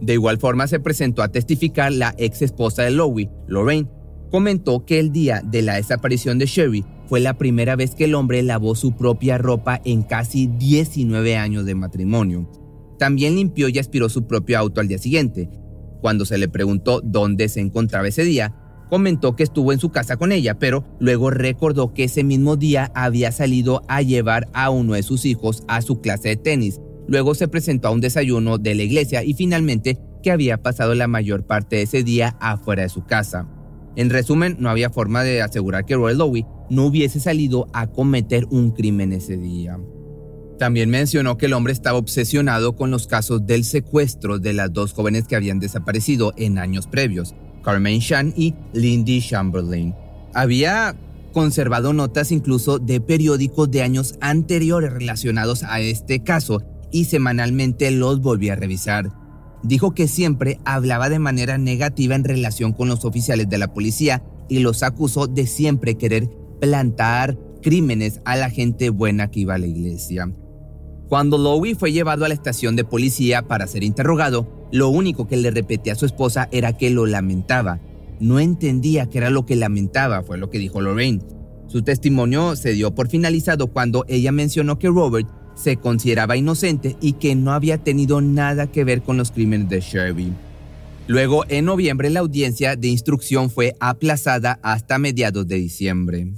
De 0.00 0.14
igual 0.14 0.38
forma 0.38 0.66
se 0.66 0.80
presentó 0.80 1.22
a 1.22 1.28
testificar 1.28 1.92
la 1.92 2.14
ex 2.18 2.42
esposa 2.42 2.82
de 2.82 2.90
Lowy, 2.90 3.30
Lorraine, 3.46 3.88
comentó 4.30 4.84
que 4.84 4.98
el 4.98 5.12
día 5.12 5.42
de 5.44 5.62
la 5.62 5.76
desaparición 5.76 6.38
de 6.38 6.46
Sherry, 6.46 6.84
fue 7.06 7.20
la 7.20 7.38
primera 7.38 7.76
vez 7.76 7.94
que 7.94 8.04
el 8.04 8.14
hombre 8.14 8.42
lavó 8.42 8.74
su 8.74 8.96
propia 8.96 9.38
ropa 9.38 9.80
en 9.84 10.02
casi 10.02 10.48
19 10.48 11.36
años 11.36 11.64
de 11.64 11.74
matrimonio. 11.74 12.50
También 12.98 13.36
limpió 13.36 13.68
y 13.68 13.78
aspiró 13.78 14.08
su 14.08 14.26
propio 14.26 14.58
auto 14.58 14.80
al 14.80 14.88
día 14.88 14.98
siguiente. 14.98 15.48
Cuando 16.00 16.24
se 16.24 16.38
le 16.38 16.48
preguntó 16.48 17.00
dónde 17.00 17.48
se 17.48 17.60
encontraba 17.60 18.08
ese 18.08 18.24
día, 18.24 18.54
comentó 18.90 19.36
que 19.36 19.42
estuvo 19.42 19.72
en 19.72 19.78
su 19.78 19.90
casa 19.90 20.16
con 20.16 20.32
ella, 20.32 20.58
pero 20.58 20.84
luego 20.98 21.30
recordó 21.30 21.94
que 21.94 22.04
ese 22.04 22.24
mismo 22.24 22.56
día 22.56 22.90
había 22.94 23.32
salido 23.32 23.82
a 23.88 24.02
llevar 24.02 24.48
a 24.52 24.70
uno 24.70 24.94
de 24.94 25.02
sus 25.02 25.24
hijos 25.24 25.62
a 25.68 25.82
su 25.82 26.00
clase 26.00 26.30
de 26.30 26.36
tenis. 26.36 26.80
Luego 27.08 27.34
se 27.34 27.48
presentó 27.48 27.88
a 27.88 27.92
un 27.92 28.00
desayuno 28.00 28.58
de 28.58 28.74
la 28.74 28.82
iglesia 28.82 29.22
y 29.22 29.34
finalmente 29.34 29.98
que 30.22 30.30
había 30.30 30.62
pasado 30.62 30.94
la 30.94 31.06
mayor 31.06 31.46
parte 31.46 31.76
de 31.76 31.82
ese 31.82 32.02
día 32.02 32.36
afuera 32.40 32.82
de 32.82 32.88
su 32.88 33.04
casa. 33.04 33.48
En 33.94 34.10
resumen, 34.10 34.56
no 34.58 34.68
había 34.68 34.90
forma 34.90 35.22
de 35.22 35.40
asegurar 35.40 35.86
que 35.86 35.94
Roy 35.94 36.14
Lowe 36.14 36.46
no 36.68 36.86
hubiese 36.86 37.20
salido 37.20 37.68
a 37.72 37.86
cometer 37.86 38.46
un 38.50 38.72
crimen 38.72 39.12
ese 39.12 39.36
día. 39.36 39.78
También 40.58 40.90
mencionó 40.90 41.36
que 41.36 41.46
el 41.46 41.52
hombre 41.52 41.72
estaba 41.72 41.98
obsesionado 41.98 42.76
con 42.76 42.90
los 42.90 43.06
casos 43.06 43.46
del 43.46 43.64
secuestro 43.64 44.38
de 44.38 44.52
las 44.52 44.72
dos 44.72 44.92
jóvenes 44.92 45.28
que 45.28 45.36
habían 45.36 45.60
desaparecido 45.60 46.32
en 46.36 46.58
años 46.58 46.86
previos, 46.86 47.34
Carmen 47.62 48.00
Shan 48.00 48.32
y 48.36 48.54
Lindy 48.72 49.20
Chamberlain. 49.20 49.94
Había 50.34 50.96
conservado 51.32 51.92
notas 51.92 52.32
incluso 52.32 52.78
de 52.78 53.00
periódicos 53.00 53.70
de 53.70 53.82
años 53.82 54.16
anteriores 54.20 54.92
relacionados 54.92 55.62
a 55.62 55.80
este 55.80 56.22
caso 56.22 56.62
y 56.90 57.04
semanalmente 57.04 57.90
los 57.90 58.20
volvía 58.20 58.54
a 58.54 58.56
revisar. 58.56 59.12
Dijo 59.62 59.94
que 59.94 60.08
siempre 60.08 60.60
hablaba 60.64 61.08
de 61.08 61.18
manera 61.18 61.58
negativa 61.58 62.14
en 62.14 62.24
relación 62.24 62.72
con 62.72 62.88
los 62.88 63.04
oficiales 63.04 63.48
de 63.48 63.58
la 63.58 63.72
policía 63.72 64.22
y 64.48 64.60
los 64.60 64.82
acusó 64.82 65.26
de 65.26 65.46
siempre 65.46 65.96
querer 65.96 66.30
plantar 66.60 67.38
crímenes 67.62 68.20
a 68.24 68.36
la 68.36 68.50
gente 68.50 68.90
buena 68.90 69.30
que 69.30 69.40
iba 69.40 69.54
a 69.54 69.58
la 69.58 69.66
iglesia. 69.66 70.30
Cuando 71.08 71.38
Lowy 71.38 71.74
fue 71.74 71.92
llevado 71.92 72.24
a 72.24 72.28
la 72.28 72.34
estación 72.34 72.76
de 72.76 72.84
policía 72.84 73.42
para 73.42 73.66
ser 73.66 73.84
interrogado, 73.84 74.68
lo 74.72 74.88
único 74.88 75.28
que 75.28 75.36
le 75.36 75.50
repetía 75.50 75.92
a 75.92 75.96
su 75.96 76.06
esposa 76.06 76.48
era 76.50 76.76
que 76.76 76.90
lo 76.90 77.06
lamentaba. 77.06 77.80
No 78.18 78.40
entendía 78.40 79.06
qué 79.06 79.18
era 79.18 79.30
lo 79.30 79.46
que 79.46 79.56
lamentaba, 79.56 80.22
fue 80.22 80.38
lo 80.38 80.50
que 80.50 80.58
dijo 80.58 80.80
Lorraine. 80.80 81.22
Su 81.68 81.82
testimonio 81.82 82.56
se 82.56 82.72
dio 82.72 82.94
por 82.94 83.08
finalizado 83.08 83.68
cuando 83.68 84.04
ella 84.08 84.32
mencionó 84.32 84.78
que 84.78 84.88
Robert 84.88 85.28
se 85.56 85.78
consideraba 85.78 86.36
inocente 86.36 86.96
y 87.00 87.14
que 87.14 87.34
no 87.34 87.52
había 87.52 87.78
tenido 87.78 88.20
nada 88.20 88.68
que 88.68 88.84
ver 88.84 89.02
con 89.02 89.16
los 89.16 89.32
crímenes 89.32 89.68
de 89.68 89.80
Sherby. 89.80 90.32
Luego, 91.08 91.44
en 91.48 91.64
noviembre, 91.64 92.10
la 92.10 92.20
audiencia 92.20 92.76
de 92.76 92.88
instrucción 92.88 93.50
fue 93.50 93.74
aplazada 93.80 94.58
hasta 94.62 94.98
mediados 94.98 95.48
de 95.48 95.56
diciembre. 95.56 96.28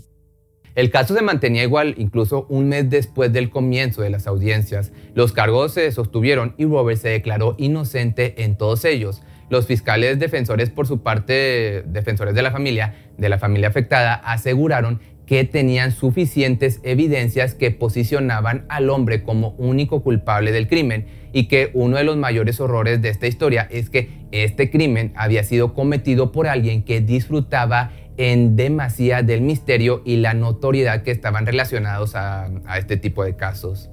El 0.75 0.91
caso 0.91 1.15
se 1.15 1.23
mantenía 1.23 1.65
igual 1.65 1.95
incluso 1.99 2.47
un 2.49 2.69
mes 2.69 2.89
después 2.89 3.33
del 3.33 3.51
comienzo 3.51 4.03
de 4.03 4.11
las 4.11 4.29
audiencias. 4.29 4.93
Los 5.15 5.33
cargos 5.33 5.73
se 5.73 5.91
sostuvieron 5.91 6.55
y 6.57 6.67
Robert 6.67 7.01
se 7.01 7.09
declaró 7.09 7.57
inocente 7.59 8.45
en 8.45 8.57
todos 8.57 8.85
ellos. 8.85 9.23
Los 9.51 9.67
fiscales 9.67 10.19
defensores, 10.19 10.71
por 10.71 10.87
su 10.87 11.03
parte, 11.03 11.83
defensores 11.87 12.35
de 12.35 12.43
la 12.43 12.53
familia, 12.53 13.11
de 13.17 13.29
la 13.29 13.39
familia 13.39 13.69
afectada, 13.69 14.15
aseguraron 14.15 15.01
que 15.29 15.45
tenían 15.45 15.93
suficientes 15.93 16.81
evidencias 16.85 17.55
que 17.55 17.71
posicionaban 17.71 18.65
al 18.71 18.89
hombre 18.89 19.23
como 19.23 19.51
único 19.59 20.03
culpable 20.03 20.53
del 20.53 20.69
crimen 20.69 21.05
y 21.35 21.49
que 21.49 21.71
uno 21.75 21.99
de 21.99 22.05
los 22.05 22.17
mayores 22.17 22.61
horrores 22.61 23.03
de 23.03 23.11
esta 23.11 23.27
historia 23.27 23.69
es 23.71 23.91
que 23.91 24.09
este 24.33 24.71
crimen 24.71 25.13
había 25.17 25.45
sido 25.45 25.75
cometido 25.75 26.33
por 26.33 26.47
alguien 26.47 26.83
que 26.83 27.03
disfrutaba 27.03 27.93
en 28.17 28.57
demasía 28.57 29.23
del 29.23 29.43
misterio 29.43 30.01
y 30.07 30.17
la 30.17 30.33
notoriedad 30.33 31.03
que 31.03 31.11
estaban 31.11 31.45
relacionados 31.45 32.15
a, 32.15 32.49
este 32.79 32.97
tipo 32.97 33.23
de 33.23 33.37
casos. 33.37 33.91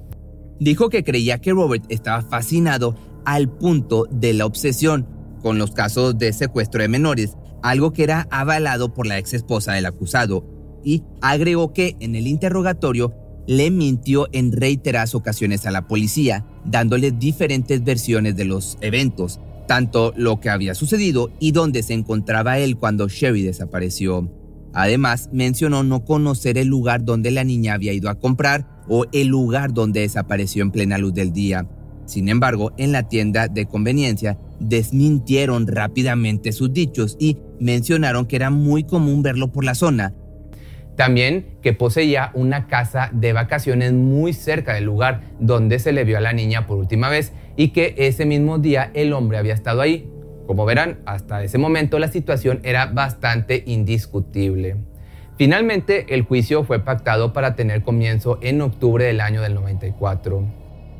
Dijo 0.58 0.88
que 0.88 1.04
creía 1.04 1.38
que 1.38 1.52
Robert 1.52 1.84
estaba 1.90 2.22
fascinado 2.22 2.96
al 3.26 3.50
punto 3.50 4.06
de 4.10 4.32
la 4.32 4.46
obsesión 4.46 5.06
con 5.42 5.58
los 5.58 5.72
casos 5.72 6.16
de 6.16 6.32
secuestro 6.32 6.80
de 6.80 6.88
menores, 6.88 7.36
algo 7.62 7.92
que 7.92 8.04
era 8.04 8.26
avalado 8.30 8.94
por 8.94 9.06
la 9.06 9.18
ex 9.18 9.34
esposa 9.34 9.74
del 9.74 9.84
acusado, 9.84 10.55
y 10.86 11.02
agregó 11.20 11.72
que 11.72 11.96
en 11.98 12.14
el 12.14 12.28
interrogatorio 12.28 13.12
le 13.48 13.72
mintió 13.72 14.28
en 14.32 14.52
reiteradas 14.52 15.16
ocasiones 15.16 15.66
a 15.66 15.72
la 15.72 15.88
policía, 15.88 16.46
dándole 16.64 17.10
diferentes 17.10 17.82
versiones 17.82 18.36
de 18.36 18.44
los 18.44 18.78
eventos, 18.80 19.40
tanto 19.66 20.14
lo 20.16 20.38
que 20.40 20.48
había 20.48 20.76
sucedido 20.76 21.30
y 21.40 21.50
dónde 21.50 21.82
se 21.82 21.92
encontraba 21.92 22.60
él 22.60 22.76
cuando 22.76 23.08
Sherry 23.08 23.42
desapareció. 23.42 24.30
Además, 24.72 25.28
mencionó 25.32 25.82
no 25.82 26.04
conocer 26.04 26.56
el 26.56 26.68
lugar 26.68 27.04
donde 27.04 27.32
la 27.32 27.42
niña 27.42 27.74
había 27.74 27.92
ido 27.92 28.08
a 28.08 28.14
comprar 28.20 28.84
o 28.88 29.06
el 29.12 29.26
lugar 29.26 29.74
donde 29.74 30.00
desapareció 30.00 30.62
en 30.62 30.70
plena 30.70 30.98
luz 30.98 31.14
del 31.14 31.32
día. 31.32 31.68
Sin 32.04 32.28
embargo, 32.28 32.72
en 32.76 32.92
la 32.92 33.08
tienda 33.08 33.48
de 33.48 33.66
conveniencia 33.66 34.38
desmintieron 34.60 35.66
rápidamente 35.66 36.52
sus 36.52 36.72
dichos 36.72 37.16
y 37.18 37.38
mencionaron 37.58 38.26
que 38.26 38.36
era 38.36 38.50
muy 38.50 38.84
común 38.84 39.22
verlo 39.22 39.50
por 39.50 39.64
la 39.64 39.74
zona. 39.74 40.14
También 40.96 41.58
que 41.62 41.74
poseía 41.74 42.30
una 42.34 42.66
casa 42.66 43.10
de 43.12 43.34
vacaciones 43.34 43.92
muy 43.92 44.32
cerca 44.32 44.74
del 44.74 44.84
lugar 44.84 45.22
donde 45.38 45.78
se 45.78 45.92
le 45.92 46.04
vio 46.04 46.16
a 46.16 46.22
la 46.22 46.32
niña 46.32 46.66
por 46.66 46.78
última 46.78 47.10
vez 47.10 47.32
y 47.56 47.68
que 47.68 47.94
ese 47.98 48.24
mismo 48.24 48.58
día 48.58 48.90
el 48.94 49.12
hombre 49.12 49.38
había 49.38 49.54
estado 49.54 49.82
ahí. 49.82 50.10
Como 50.46 50.64
verán, 50.64 51.00
hasta 51.04 51.42
ese 51.42 51.58
momento 51.58 51.98
la 51.98 52.08
situación 52.08 52.60
era 52.62 52.86
bastante 52.86 53.62
indiscutible. 53.66 54.76
Finalmente, 55.36 56.14
el 56.14 56.22
juicio 56.22 56.64
fue 56.64 56.80
pactado 56.80 57.34
para 57.34 57.56
tener 57.56 57.82
comienzo 57.82 58.38
en 58.40 58.62
octubre 58.62 59.04
del 59.04 59.20
año 59.20 59.42
del 59.42 59.54
94. 59.54 60.44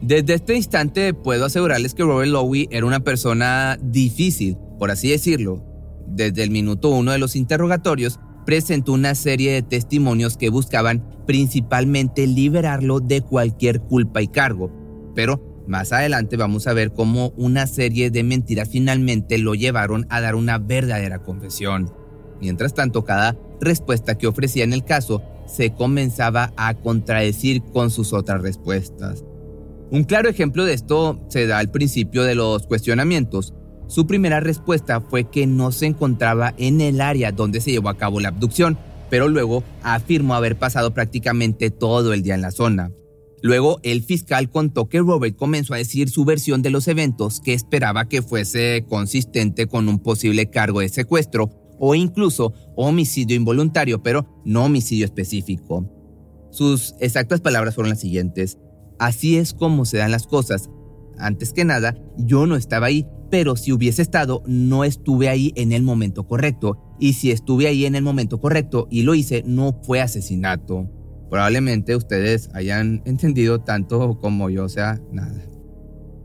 Desde 0.03 0.35
este 0.35 0.55
instante 0.55 1.15
puedo 1.15 1.47
asegurarles 1.47 1.95
que 1.95 2.03
Robert 2.03 2.31
Lowe 2.31 2.69
era 2.71 2.85
una 2.85 3.01
persona 3.01 3.79
difícil, 3.81 4.59
por 4.79 4.91
así 4.91 5.11
decirlo. 5.11 5.65
Desde 6.07 6.43
el 6.43 6.51
minuto 6.51 6.91
uno 6.91 7.13
de 7.13 7.19
los 7.19 7.35
interrogatorios, 7.35 8.21
presentó 8.47 8.93
una 8.93 9.15
serie 9.15 9.53
de 9.53 9.63
testimonios 9.63 10.39
que 10.39 10.49
buscaban 10.49 11.05
principalmente 11.27 12.27
liberarlo 12.27 13.01
de 13.01 13.21
cualquier 13.21 13.81
culpa 13.81 14.23
y 14.23 14.29
cargo, 14.29 14.71
pero 15.15 15.65
más 15.67 15.93
adelante 15.93 16.37
vamos 16.37 16.69
a 16.69 16.73
ver 16.73 16.93
cómo 16.93 17.33
una 17.37 17.67
serie 17.67 18.11
de 18.11 18.23
mentiras 18.23 18.69
finalmente 18.71 19.37
lo 19.37 19.55
llevaron 19.55 20.07
a 20.09 20.21
dar 20.21 20.37
una 20.37 20.59
verdadera 20.59 21.19
confesión. 21.19 21.93
Mientras 22.41 22.73
tanto, 22.73 23.05
cada 23.05 23.37
respuesta 23.61 24.17
que 24.17 24.29
ofrecía 24.29 24.63
en 24.63 24.73
el 24.73 24.85
caso 24.85 25.23
se 25.47 25.73
comenzaba 25.73 26.53
a 26.57 26.75
contradecir 26.75 27.63
con 27.73 27.91
sus 27.91 28.13
otras 28.13 28.43
respuestas. 28.43 29.25
Un 29.91 30.05
claro 30.05 30.29
ejemplo 30.29 30.65
de 30.65 30.75
esto 30.75 31.21
se 31.29 31.47
da 31.47 31.59
al 31.59 31.71
principio 31.71 32.23
de 32.23 32.35
los 32.35 32.67
cuestionamientos. 32.67 33.55
Su 33.89 34.07
primera 34.07 34.41
respuesta 34.41 35.01
fue 35.01 35.25
que 35.25 35.47
no 35.47 35.71
se 35.73 35.87
encontraba 35.87 36.55
en 36.59 36.81
el 36.81 37.01
área 37.01 37.33
donde 37.33 37.61
se 37.61 37.71
llevó 37.71 37.89
a 37.89 37.97
cabo 37.97 38.21
la 38.21 38.29
abducción, 38.29 38.77
pero 39.11 39.29
luego 39.29 39.63
afirmó 39.83 40.35
haber 40.35 40.57
pasado 40.57 40.93
prácticamente 40.93 41.71
todo 41.71 42.13
el 42.13 42.23
día 42.23 42.35
en 42.35 42.43
la 42.43 42.51
zona. 42.51 42.91
Luego, 43.43 43.79
el 43.85 44.03
fiscal 44.03 44.51
contó 44.51 44.89
que 44.89 44.99
Robert 44.99 45.37
comenzó 45.37 45.75
a 45.75 45.77
decir 45.77 46.09
su 46.11 46.25
versión 46.25 46.63
de 46.63 46.71
los 46.71 46.89
eventos 46.89 47.41
que 47.41 47.53
esperaba 47.53 48.09
que 48.09 48.23
fuese 48.23 48.85
consistente 48.89 49.67
con 49.67 49.89
un 49.89 50.01
posible 50.01 50.51
cargo 50.51 50.81
de 50.81 50.89
secuestro 50.89 51.51
o 51.79 51.95
incluso 51.95 52.55
homicidio 52.75 53.37
involuntario, 53.37 54.03
pero 54.03 54.27
no 54.45 54.65
homicidio 54.65 55.05
específico. 55.05 55.89
Sus 56.51 56.95
exactas 57.01 57.41
palabras 57.41 57.75
fueron 57.75 57.91
las 57.91 58.01
siguientes. 58.01 58.59
Así 58.99 59.37
es 59.37 59.53
como 59.53 59.85
se 59.85 59.99
dan 59.99 60.11
las 60.11 60.27
cosas. 60.27 60.71
Antes 61.19 61.53
que 61.53 61.65
nada, 61.65 61.95
yo 62.17 62.47
no 62.47 62.57
estaba 62.57 62.87
ahí, 62.87 63.07
pero 63.31 63.57
si 63.57 63.73
hubiese 63.73 64.03
estado, 64.03 64.43
no 64.47 64.85
estuve 64.85 65.29
ahí 65.29 65.53
en 65.57 65.73
el 65.73 65.83
momento 65.83 66.27
correcto. 66.27 66.79
Y 66.99 67.15
si 67.15 67.31
estuve 67.31 67.67
ahí 67.67 67.87
en 67.87 67.95
el 67.95 68.03
momento 68.03 68.41
correcto 68.41 68.89
y 68.91 69.03
lo 69.03 69.15
hice, 69.15 69.43
no 69.47 69.81
fue 69.83 70.01
asesinato. 70.01 70.89
Probablemente 71.31 71.97
ustedes 71.97 72.51
hayan 72.55 73.03
entendido 73.07 73.61
tanto 73.61 74.19
como 74.19 74.51
yo, 74.51 74.65
o 74.65 74.69
sea, 74.69 75.01
nada. 75.13 75.45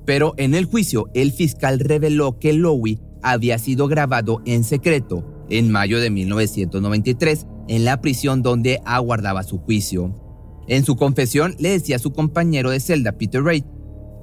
Pero 0.05 0.33
en 0.37 0.55
el 0.55 0.65
juicio, 0.65 1.09
el 1.13 1.31
fiscal 1.31 1.79
reveló 1.79 2.39
que 2.39 2.53
Lowy 2.53 2.99
había 3.21 3.57
sido 3.59 3.87
grabado 3.87 4.41
en 4.45 4.63
secreto 4.63 5.45
en 5.49 5.69
mayo 5.69 5.99
de 5.99 6.09
1993 6.09 7.45
en 7.67 7.85
la 7.85 8.01
prisión 8.01 8.41
donde 8.41 8.81
aguardaba 8.85 9.43
su 9.43 9.59
juicio. 9.59 10.17
En 10.67 10.85
su 10.85 10.95
confesión 10.95 11.55
le 11.59 11.69
decía 11.69 11.97
a 11.97 11.99
su 11.99 12.11
compañero 12.11 12.69
de 12.69 12.79
celda, 12.79 13.13
Peter 13.13 13.41
Wright, 13.41 13.65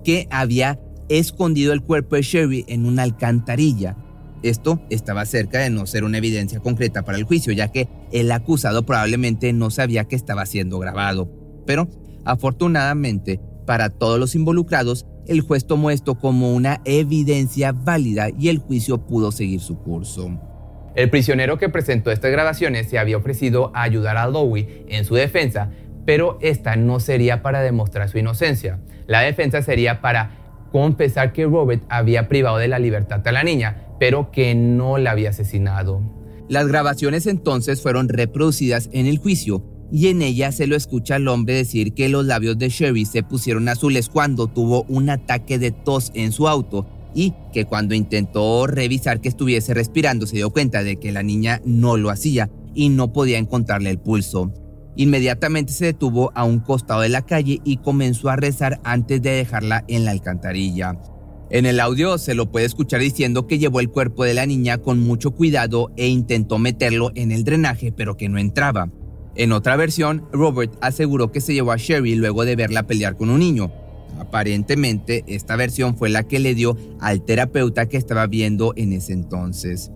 que 0.05 0.27
había 0.31 0.81
escondido 1.09 1.73
el 1.73 1.83
cuerpo 1.83 2.17
de 2.17 2.23
Sherry 2.23 2.65
en 2.69 2.87
una 2.87 3.03
alcantarilla 3.03 3.97
esto 4.43 4.81
estaba 4.89 5.25
cerca 5.25 5.59
de 5.59 5.71
no 5.71 5.87
ser 5.87 6.05
una 6.05 6.19
evidencia 6.19 6.61
concreta 6.61 7.03
para 7.03 7.19
el 7.19 7.25
juicio, 7.25 7.53
ya 7.53 7.69
que 7.69 7.89
el 8.13 8.31
acusado 8.31 8.85
probablemente 8.85 9.53
no 9.53 9.71
sabía 9.71 10.05
que 10.05 10.17
estaba 10.17 10.47
siendo 10.47 10.79
grabado. 10.79 11.29
Pero, 11.67 11.89
afortunadamente, 12.25 13.41
para 13.67 13.91
todos 13.91 14.19
los 14.19 14.35
involucrados, 14.35 15.07
el 15.27 15.41
juez 15.41 15.67
tomó 15.67 15.91
esto 15.91 16.15
como 16.15 16.55
una 16.55 16.81
evidencia 16.85 17.73
válida 17.73 18.29
y 18.39 18.49
el 18.49 18.59
juicio 18.59 19.07
pudo 19.07 19.33
seguir 19.33 19.61
su 19.61 19.79
curso. 19.79 20.41
El 20.95 21.11
prisionero 21.11 21.59
que 21.59 21.69
presentó 21.69 22.11
estas 22.11 22.31
grabaciones 22.31 22.89
se 22.89 22.99
había 22.99 23.19
ofrecido 23.19 23.71
a 23.75 23.83
ayudar 23.83 24.17
a 24.17 24.29
Lowy 24.29 24.85
en 24.89 25.05
su 25.05 25.17
defensa, 25.17 25.71
pero 26.07 26.39
esta 26.41 26.77
no 26.77 27.01
sería 27.01 27.43
para 27.43 27.61
demostrar 27.61 28.09
su 28.09 28.19
inocencia. 28.19 28.79
La 29.07 29.21
defensa 29.21 29.63
sería 29.63 30.01
para 30.01 30.38
confesar 30.71 31.33
que 31.33 31.47
Robert 31.47 31.83
había 31.89 32.29
privado 32.29 32.59
de 32.59 32.69
la 32.69 32.79
libertad 32.79 33.27
a 33.27 33.33
la 33.33 33.43
niña, 33.43 33.85
pero 33.99 34.31
que 34.31 34.55
no 34.55 34.99
la 34.99 35.13
había 35.13 35.31
asesinado. 35.31 36.01
Las 36.49 36.67
grabaciones 36.67 37.27
entonces 37.27 37.83
fueron 37.83 38.09
reproducidas 38.09 38.89
en 38.93 39.07
el 39.07 39.19
juicio 39.19 39.63
y 39.91 40.09
en 40.09 40.23
ella 40.23 40.53
se 40.53 40.67
lo 40.67 40.77
escucha 40.77 41.17
al 41.17 41.29
hombre 41.29 41.55
decir 41.55 41.95
que 41.95 42.09
los 42.09 42.25
labios 42.25 42.59
de 42.59 42.69
Sherry 42.69 43.05
se 43.05 43.23
pusieron 43.23 43.69
azules 43.69 44.09
cuando 44.09 44.47
tuvo 44.47 44.85
un 44.89 45.11
ataque 45.11 45.59
de 45.59 45.71
tos 45.71 46.11
en 46.15 46.33
su 46.33 46.49
auto 46.49 46.87
y 47.15 47.35
que 47.53 47.65
cuando 47.65 47.95
intentó 47.95 48.67
revisar 48.67 49.21
que 49.21 49.29
estuviese 49.29 49.75
respirando 49.75 50.27
se 50.27 50.37
dio 50.37 50.51
cuenta 50.51 50.83
de 50.83 50.97
que 50.97 51.13
la 51.13 51.23
niña 51.23 51.61
no 51.65 51.97
lo 51.97 52.11
hacía 52.11 52.51
y 52.75 52.91
no 52.91 53.13
podía 53.13 53.39
encontrarle 53.39 53.91
el 53.91 53.99
pulso. 53.99 54.53
Inmediatamente 54.99 55.73
se 55.73 55.85
detuvo 55.85 56.33
a 56.35 56.43
un 56.43 56.59
costado 56.59 57.03
de 57.03 57.09
la 57.09 57.23
calle 57.23 57.61
y 57.63 57.77
comenzó 57.77 58.31
a 58.31 58.37
rezar 58.37 58.81
antes 58.83 59.23
de 59.23 59.31
dejarla 59.31 59.85
en 59.87 60.05
la 60.05 60.11
alcantarilla. 60.11 60.99
En 61.51 61.67
el 61.67 61.79
audio 61.79 62.19
se 62.19 62.35
lo 62.35 62.51
puede 62.51 62.67
escuchar 62.67 63.01
diciendo 63.01 63.47
que 63.47 63.61
llevó 63.61 63.79
el 63.79 63.91
cuerpo 63.91 64.25
de 64.25 64.35
la 64.35 64.45
niña 64.45 64.79
con 64.79 64.99
mucho 64.99 65.31
cuidado 65.31 65.93
e 65.97 66.09
intentó 66.09 66.59
meterlo 66.59 67.13
en 67.15 67.31
el 67.31 67.45
drenaje 67.45 67.93
pero 67.93 68.17
que 68.17 68.29
no 68.29 68.39
entraba. 68.39 68.91
En 69.37 69.53
otra 69.53 69.77
versión, 69.77 70.27
Robert 70.33 70.75
aseguró 70.81 71.31
que 71.31 71.41
se 71.41 71.55
llevó 71.55 71.71
a 71.71 71.77
Sherry 71.77 72.17
luego 72.17 72.45
de 72.45 72.57
verla 72.57 72.89
pelear 72.89 73.17
con 73.17 73.31
un 73.31 73.39
niño. 73.39 73.71
Aparentemente, 74.19 75.23
esta 75.29 75.55
versión 75.55 75.97
fue 75.97 76.09
la 76.09 76.25
que 76.25 76.41
le 76.41 76.57
dio 76.57 76.77
al 76.99 77.25
terapeuta 77.25 77.89
que 77.89 77.99
estaba 77.99 78.27
viendo 78.27 78.73
en 78.75 78.93
ese 78.93 79.13
entonces. 79.13 79.93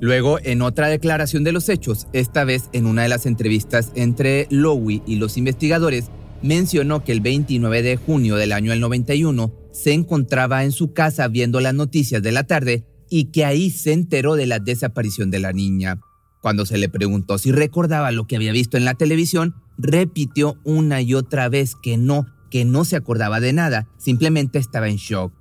Luego, 0.00 0.38
en 0.42 0.62
otra 0.62 0.88
declaración 0.88 1.42
de 1.42 1.52
los 1.52 1.68
hechos, 1.68 2.06
esta 2.12 2.44
vez 2.44 2.68
en 2.72 2.86
una 2.86 3.02
de 3.02 3.08
las 3.08 3.26
entrevistas 3.26 3.90
entre 3.96 4.46
Lowy 4.50 5.02
y 5.06 5.16
los 5.16 5.36
investigadores, 5.36 6.10
mencionó 6.40 7.02
que 7.02 7.12
el 7.12 7.20
29 7.20 7.82
de 7.82 7.96
junio 7.96 8.36
del 8.36 8.52
año 8.52 8.74
91 8.76 9.52
se 9.72 9.92
encontraba 9.92 10.62
en 10.64 10.72
su 10.72 10.92
casa 10.92 11.26
viendo 11.26 11.60
las 11.60 11.74
noticias 11.74 12.22
de 12.22 12.32
la 12.32 12.44
tarde 12.44 12.84
y 13.10 13.26
que 13.26 13.44
ahí 13.44 13.70
se 13.70 13.92
enteró 13.92 14.36
de 14.36 14.46
la 14.46 14.60
desaparición 14.60 15.30
de 15.30 15.40
la 15.40 15.52
niña. 15.52 15.98
Cuando 16.40 16.64
se 16.64 16.78
le 16.78 16.88
preguntó 16.88 17.38
si 17.38 17.50
recordaba 17.50 18.12
lo 18.12 18.26
que 18.26 18.36
había 18.36 18.52
visto 18.52 18.76
en 18.76 18.84
la 18.84 18.94
televisión, 18.94 19.56
repitió 19.78 20.58
una 20.64 21.00
y 21.00 21.14
otra 21.14 21.48
vez 21.48 21.74
que 21.74 21.96
no, 21.96 22.26
que 22.50 22.64
no 22.64 22.84
se 22.84 22.96
acordaba 22.96 23.40
de 23.40 23.52
nada, 23.52 23.88
simplemente 23.98 24.58
estaba 24.58 24.88
en 24.88 24.96
shock. 24.96 25.32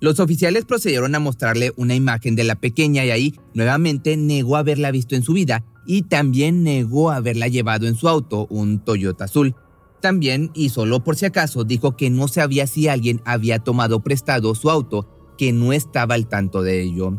Los 0.00 0.18
oficiales 0.18 0.64
procedieron 0.64 1.14
a 1.14 1.20
mostrarle 1.20 1.72
una 1.76 1.94
imagen 1.94 2.34
de 2.34 2.44
la 2.44 2.54
pequeña 2.54 3.04
y 3.04 3.10
ahí 3.10 3.34
nuevamente 3.52 4.16
negó 4.16 4.56
haberla 4.56 4.90
visto 4.90 5.14
en 5.14 5.22
su 5.22 5.34
vida 5.34 5.62
y 5.86 6.02
también 6.02 6.62
negó 6.62 7.10
haberla 7.10 7.48
llevado 7.48 7.86
en 7.86 7.96
su 7.96 8.08
auto, 8.08 8.46
un 8.48 8.82
Toyota 8.82 9.24
azul. 9.24 9.54
También, 10.00 10.50
y 10.54 10.70
solo 10.70 11.04
por 11.04 11.16
si 11.16 11.26
acaso, 11.26 11.64
dijo 11.64 11.96
que 11.96 12.08
no 12.08 12.28
sabía 12.28 12.66
si 12.66 12.88
alguien 12.88 13.20
había 13.26 13.58
tomado 13.58 14.00
prestado 14.00 14.54
su 14.54 14.70
auto, 14.70 15.34
que 15.36 15.52
no 15.52 15.74
estaba 15.74 16.14
al 16.14 16.28
tanto 16.28 16.62
de 16.62 16.80
ello. 16.80 17.18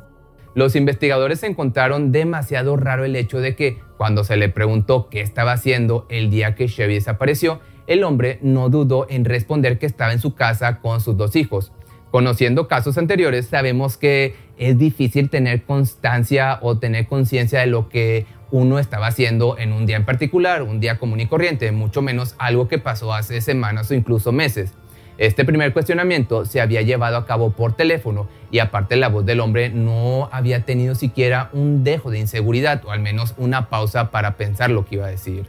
Los 0.56 0.76
investigadores 0.76 1.44
encontraron 1.44 2.12
demasiado 2.12 2.78
raro 2.78 3.06
el 3.06 3.16
hecho 3.16 3.40
de 3.40 3.56
que, 3.56 3.80
cuando 3.98 4.24
se 4.24 4.38
le 4.38 4.50
preguntó 4.50 5.08
qué 5.10 5.22
estaba 5.22 5.54
haciendo 5.54 6.08
el 6.10 6.32
día 6.32 6.56
que 6.56 6.68
Chevy 6.68 6.96
desapareció, 6.96 7.60
el 7.86 8.04
hombre 8.04 8.40
no 8.42 8.70
dudó 8.70 9.06
en 9.10 9.26
responder 9.26 9.78
que 9.78 9.86
estaba 9.86 10.14
en 10.14 10.20
su 10.20 10.34
casa 10.34 10.80
con 10.80 11.00
sus 11.02 11.16
dos 11.16 11.36
hijos. 11.36 11.72
Conociendo 12.12 12.68
casos 12.68 12.98
anteriores, 12.98 13.48
sabemos 13.48 13.96
que 13.96 14.36
es 14.58 14.78
difícil 14.78 15.30
tener 15.30 15.64
constancia 15.64 16.60
o 16.62 16.78
tener 16.78 17.08
conciencia 17.08 17.62
de 17.62 17.68
lo 17.68 17.88
que 17.88 18.26
uno 18.52 18.80
estaba 18.80 19.08
haciendo 19.08 19.58
en 19.58 19.72
un 19.72 19.86
día 19.86 19.96
en 19.96 20.04
particular, 20.04 20.62
un 20.62 20.82
día 20.82 21.00
común 21.00 21.22
y 21.22 21.28
corriente, 21.28 21.72
mucho 21.72 22.02
menos 22.02 22.36
algo 22.38 22.68
que 22.68 22.80
pasó 22.80 23.14
hace 23.14 23.40
semanas 23.40 23.90
o 23.90 23.94
incluso 23.94 24.34
meses. 24.34 24.74
Este 25.18 25.46
primer 25.46 25.72
cuestionamiento 25.72 26.46
se 26.46 26.60
había 26.60 26.82
llevado 26.82 27.16
a 27.16 27.26
cabo 27.26 27.52
por 27.52 27.74
teléfono 27.74 28.28
y 28.52 28.60
aparte 28.60 28.98
la 28.98 29.08
voz 29.08 29.26
del 29.26 29.40
hombre 29.40 29.70
no 29.70 30.28
había 30.34 30.66
tenido 30.66 30.96
siquiera 30.96 31.50
un 31.54 31.86
dejo 31.86 32.12
de 32.12 32.20
inseguridad 32.20 32.84
o 32.86 32.92
al 32.92 33.00
menos 33.00 33.36
una 33.38 33.70
pausa 33.70 34.12
para 34.12 34.36
pensar 34.36 34.70
lo 34.70 34.86
que 34.86 34.96
iba 34.96 35.06
a 35.06 35.12
decir. 35.12 35.46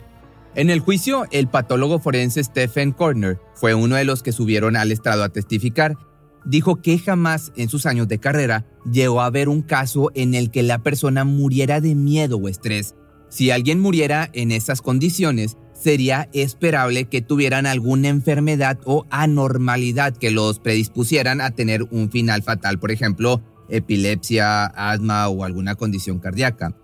En 0.55 0.69
el 0.69 0.79
juicio, 0.79 1.25
el 1.31 1.47
patólogo 1.47 1.99
forense 1.99 2.43
Stephen 2.43 2.91
Corner 2.91 3.39
fue 3.55 3.73
uno 3.73 3.95
de 3.95 4.05
los 4.05 4.23
que 4.23 4.31
subieron 4.31 4.77
al 4.77 4.91
estrado 4.91 5.23
a 5.23 5.29
testificar 5.29 5.97
dijo 6.45 6.81
que 6.81 6.97
jamás 6.97 7.51
en 7.55 7.69
sus 7.69 7.85
años 7.85 8.07
de 8.07 8.19
carrera 8.19 8.65
llegó 8.89 9.21
a 9.21 9.29
ver 9.29 9.49
un 9.49 9.61
caso 9.61 10.11
en 10.15 10.33
el 10.35 10.51
que 10.51 10.63
la 10.63 10.79
persona 10.79 11.23
muriera 11.23 11.81
de 11.81 11.95
miedo 11.95 12.37
o 12.37 12.47
estrés. 12.47 12.95
Si 13.29 13.51
alguien 13.51 13.79
muriera 13.79 14.29
en 14.33 14.51
esas 14.51 14.81
condiciones, 14.81 15.57
sería 15.73 16.29
esperable 16.33 17.05
que 17.05 17.21
tuvieran 17.21 17.65
alguna 17.65 18.09
enfermedad 18.09 18.79
o 18.85 19.05
anormalidad 19.09 20.15
que 20.15 20.31
los 20.31 20.59
predispusieran 20.59 21.41
a 21.41 21.51
tener 21.51 21.83
un 21.91 22.11
final 22.11 22.43
fatal, 22.43 22.79
por 22.79 22.91
ejemplo, 22.91 23.41
epilepsia, 23.69 24.65
asma 24.65 25.27
o 25.29 25.43
alguna 25.43 25.75
condición 25.75 26.19
cardíaca. 26.19 26.75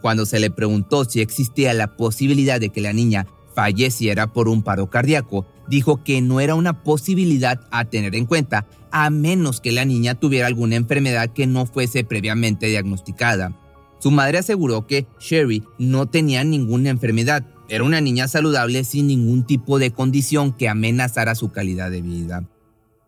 Cuando 0.00 0.26
se 0.26 0.40
le 0.40 0.50
preguntó 0.50 1.04
si 1.04 1.20
existía 1.20 1.74
la 1.74 1.96
posibilidad 1.96 2.60
de 2.60 2.70
que 2.70 2.80
la 2.80 2.92
niña 2.92 3.26
falleciera 3.54 4.32
por 4.32 4.48
un 4.48 4.62
paro 4.62 4.88
cardíaco, 4.88 5.46
dijo 5.68 6.02
que 6.02 6.20
no 6.22 6.40
era 6.40 6.54
una 6.54 6.82
posibilidad 6.82 7.60
a 7.70 7.84
tener 7.84 8.14
en 8.14 8.26
cuenta, 8.26 8.66
a 8.92 9.10
menos 9.10 9.60
que 9.60 9.72
la 9.72 9.84
niña 9.84 10.14
tuviera 10.14 10.46
alguna 10.46 10.76
enfermedad 10.76 11.30
que 11.30 11.46
no 11.46 11.66
fuese 11.66 12.04
previamente 12.04 12.66
diagnosticada. 12.66 13.56
Su 13.98 14.10
madre 14.10 14.38
aseguró 14.38 14.86
que 14.86 15.06
Sherry 15.18 15.62
no 15.78 16.06
tenía 16.06 16.42
ninguna 16.44 16.90
enfermedad, 16.90 17.46
era 17.68 17.84
una 17.84 18.00
niña 18.00 18.26
saludable 18.26 18.82
sin 18.82 19.06
ningún 19.06 19.44
tipo 19.44 19.78
de 19.78 19.92
condición 19.92 20.52
que 20.52 20.68
amenazara 20.68 21.36
su 21.36 21.52
calidad 21.52 21.90
de 21.90 22.02
vida. 22.02 22.48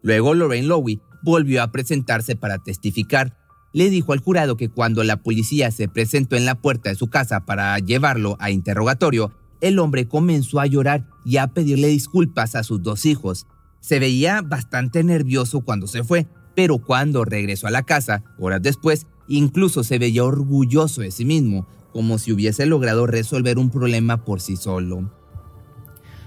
Luego 0.02 0.34
Lorraine 0.34 0.68
Lowy 0.68 1.00
volvió 1.22 1.62
a 1.62 1.72
presentarse 1.72 2.36
para 2.36 2.58
testificar. 2.58 3.36
Le 3.72 3.90
dijo 3.90 4.12
al 4.12 4.20
jurado 4.20 4.56
que 4.56 4.68
cuando 4.68 5.02
la 5.02 5.16
policía 5.16 5.70
se 5.70 5.88
presentó 5.88 6.36
en 6.36 6.44
la 6.44 6.54
puerta 6.54 6.90
de 6.90 6.94
su 6.94 7.08
casa 7.08 7.44
para 7.44 7.76
llevarlo 7.78 8.36
a 8.38 8.50
interrogatorio, 8.50 9.32
el 9.60 9.78
hombre 9.78 10.06
comenzó 10.06 10.60
a 10.60 10.66
llorar 10.66 11.08
y 11.24 11.38
a 11.38 11.48
pedirle 11.48 11.88
disculpas 11.88 12.54
a 12.54 12.62
sus 12.62 12.82
dos 12.82 13.06
hijos. 13.06 13.46
Se 13.82 13.98
veía 13.98 14.42
bastante 14.42 15.02
nervioso 15.02 15.62
cuando 15.62 15.88
se 15.88 16.04
fue, 16.04 16.28
pero 16.54 16.78
cuando 16.78 17.24
regresó 17.24 17.66
a 17.66 17.72
la 17.72 17.82
casa, 17.82 18.22
horas 18.38 18.62
después, 18.62 19.08
incluso 19.26 19.82
se 19.82 19.98
veía 19.98 20.22
orgulloso 20.22 21.00
de 21.00 21.10
sí 21.10 21.24
mismo, 21.24 21.66
como 21.92 22.18
si 22.18 22.30
hubiese 22.30 22.64
logrado 22.64 23.08
resolver 23.08 23.58
un 23.58 23.70
problema 23.70 24.24
por 24.24 24.40
sí 24.40 24.54
solo. 24.54 25.10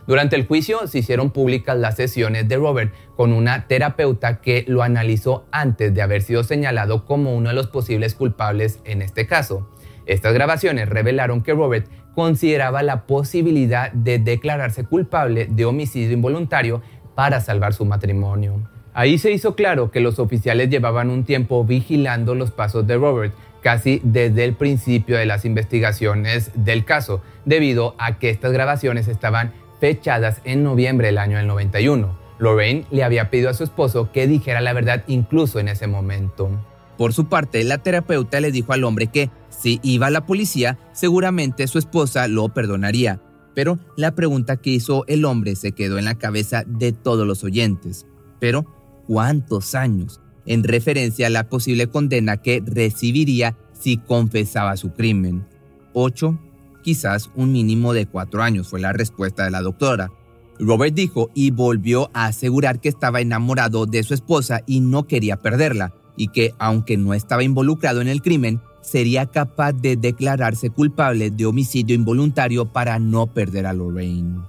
Durante 0.06 0.36
el 0.36 0.46
juicio 0.46 0.86
se 0.88 1.00
hicieron 1.00 1.32
públicas 1.32 1.78
las 1.78 1.96
sesiones 1.96 2.50
de 2.50 2.58
Robert 2.58 2.94
con 3.16 3.32
una 3.32 3.68
terapeuta 3.68 4.42
que 4.42 4.66
lo 4.68 4.84
analizó 4.84 5.46
antes 5.50 5.94
de 5.94 6.02
haber 6.02 6.24
sido 6.24 6.44
señalado 6.44 7.06
como 7.06 7.38
uno 7.38 7.50
de 7.50 7.56
los 7.56 7.68
posibles 7.68 8.16
culpables 8.16 8.82
en 8.84 9.02
este 9.02 9.28
caso. 9.28 9.70
Estas 10.06 10.34
grabaciones 10.34 10.90
revelaron 10.90 11.42
que 11.42 11.54
Robert 11.54 11.88
consideraba 12.16 12.82
la 12.82 13.06
posibilidad 13.08 13.92
de 13.92 14.20
declararse 14.20 14.86
culpable 14.86 15.48
de 15.50 15.66
homicidio 15.66 16.14
involuntario 16.14 16.82
para 17.16 17.42
salvar 17.42 17.74
su 17.74 17.86
matrimonio. 17.86 18.62
Ahí 18.94 19.18
se 19.18 19.32
hizo 19.32 19.56
claro 19.56 19.92
que 19.92 20.00
los 20.00 20.20
oficiales 20.20 20.70
llevaban 20.70 21.10
un 21.10 21.26
tiempo 21.26 21.66
vigilando 21.66 22.36
los 22.36 22.52
pasos 22.52 22.88
de 22.88 22.96
Robert, 22.98 23.34
casi 23.62 24.00
desde 24.04 24.46
el 24.46 24.54
principio 24.54 25.18
de 25.18 25.26
las 25.26 25.44
investigaciones 25.44 26.52
del 26.54 26.86
caso, 26.86 27.22
debido 27.46 27.96
a 27.98 28.20
que 28.20 28.30
estas 28.30 28.52
grabaciones 28.52 29.08
estaban 29.08 29.54
fechadas 29.80 30.40
en 30.46 30.64
noviembre 30.64 31.08
del 31.08 31.18
año 31.18 31.38
del 31.38 31.48
91. 31.48 32.18
Lorraine 32.38 32.86
le 32.92 33.04
había 33.04 33.30
pedido 33.30 33.50
a 33.50 33.54
su 33.54 33.64
esposo 33.64 34.12
que 34.12 34.28
dijera 34.28 34.62
la 34.62 34.74
verdad 34.74 35.04
incluso 35.08 35.60
en 35.60 35.68
ese 35.68 35.88
momento. 35.88 36.50
Por 36.98 37.14
su 37.14 37.28
parte, 37.28 37.64
la 37.64 37.80
terapeuta 37.80 38.40
le 38.40 38.52
dijo 38.52 38.74
al 38.74 38.84
hombre 38.84 39.08
que 39.08 39.30
si 39.50 39.80
iba 39.84 40.08
a 40.08 40.12
la 40.12 40.26
policía, 40.26 40.78
seguramente 40.94 41.68
su 41.68 41.80
esposa 41.80 42.28
lo 42.28 42.50
perdonaría. 42.50 43.20
Pero 43.56 43.80
la 43.96 44.14
pregunta 44.14 44.58
que 44.58 44.70
hizo 44.70 45.06
el 45.08 45.26
hombre 45.26 45.56
se 45.56 45.72
quedó 45.72 45.98
en 45.98 46.06
la 46.06 46.16
cabeza 46.16 46.64
de 46.68 46.92
todos 46.92 47.26
los 47.26 47.44
oyentes. 47.44 48.06
Pero, 48.40 48.66
¿cuántos 49.08 49.74
años? 49.74 50.22
En 50.46 50.64
referencia 50.64 51.28
a 51.28 51.32
la 51.32 51.50
posible 51.50 51.88
condena 51.88 52.38
que 52.38 52.62
recibiría 52.64 53.58
si 53.74 53.98
confesaba 53.98 54.78
su 54.78 54.94
crimen. 54.94 55.48
Ocho, 55.94 56.38
quizás 56.84 57.32
un 57.34 57.52
mínimo 57.52 57.94
de 57.94 58.06
cuatro 58.06 58.44
años, 58.44 58.68
fue 58.68 58.80
la 58.80 58.94
respuesta 58.94 59.46
de 59.46 59.52
la 59.52 59.62
doctora. 59.62 60.12
Robert 60.60 60.94
dijo 60.94 61.32
y 61.34 61.52
volvió 61.52 62.10
a 62.14 62.28
asegurar 62.28 62.80
que 62.80 62.90
estaba 62.90 63.22
enamorado 63.22 63.86
de 63.86 64.04
su 64.04 64.14
esposa 64.14 64.62
y 64.66 64.82
no 64.82 65.08
quería 65.08 65.38
perderla 65.38 65.94
y 66.18 66.30
que, 66.30 66.54
aunque 66.60 66.98
no 66.98 67.14
estaba 67.14 67.44
involucrado 67.44 68.02
en 68.02 68.08
el 68.08 68.22
crimen, 68.22 68.62
sería 68.86 69.26
capaz 69.26 69.74
de 69.74 69.96
declararse 69.96 70.70
culpable 70.70 71.32
de 71.32 71.46
homicidio 71.46 71.96
involuntario 71.96 72.72
para 72.72 73.00
no 73.00 73.28
perder 73.28 73.66
a 73.66 73.74
Lorraine. 73.74 74.42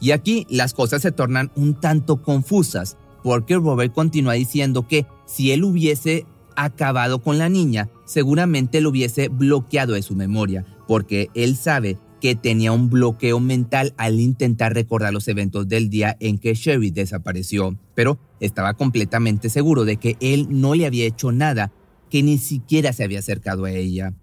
Y 0.00 0.10
aquí 0.10 0.46
las 0.50 0.74
cosas 0.74 1.02
se 1.02 1.12
tornan 1.12 1.50
un 1.54 1.74
tanto 1.74 2.20
confusas, 2.20 2.96
porque 3.22 3.56
Robert 3.56 3.92
continúa 3.92 4.34
diciendo 4.34 4.86
que 4.86 5.06
si 5.24 5.52
él 5.52 5.64
hubiese 5.64 6.26
acabado 6.56 7.22
con 7.22 7.38
la 7.38 7.48
niña, 7.48 7.88
seguramente 8.04 8.80
lo 8.80 8.90
hubiese 8.90 9.28
bloqueado 9.28 9.94
de 9.94 10.02
su 10.02 10.14
memoria, 10.14 10.64
porque 10.86 11.30
él 11.34 11.56
sabe 11.56 11.98
que 12.20 12.34
tenía 12.34 12.72
un 12.72 12.90
bloqueo 12.90 13.40
mental 13.40 13.94
al 13.96 14.20
intentar 14.20 14.74
recordar 14.74 15.12
los 15.12 15.28
eventos 15.28 15.68
del 15.68 15.90
día 15.90 16.16
en 16.18 16.38
que 16.38 16.54
Sherry 16.54 16.90
desapareció, 16.90 17.78
pero 17.94 18.18
estaba 18.40 18.74
completamente 18.74 19.48
seguro 19.48 19.84
de 19.84 19.96
que 19.96 20.16
él 20.20 20.48
no 20.50 20.74
le 20.74 20.86
había 20.86 21.06
hecho 21.06 21.30
nada, 21.30 21.72
que 22.16 22.22
ni 22.22 22.38
siquiera 22.38 22.94
se 22.94 23.04
había 23.04 23.18
acercado 23.18 23.66
a 23.66 23.72
ella. 23.72 24.14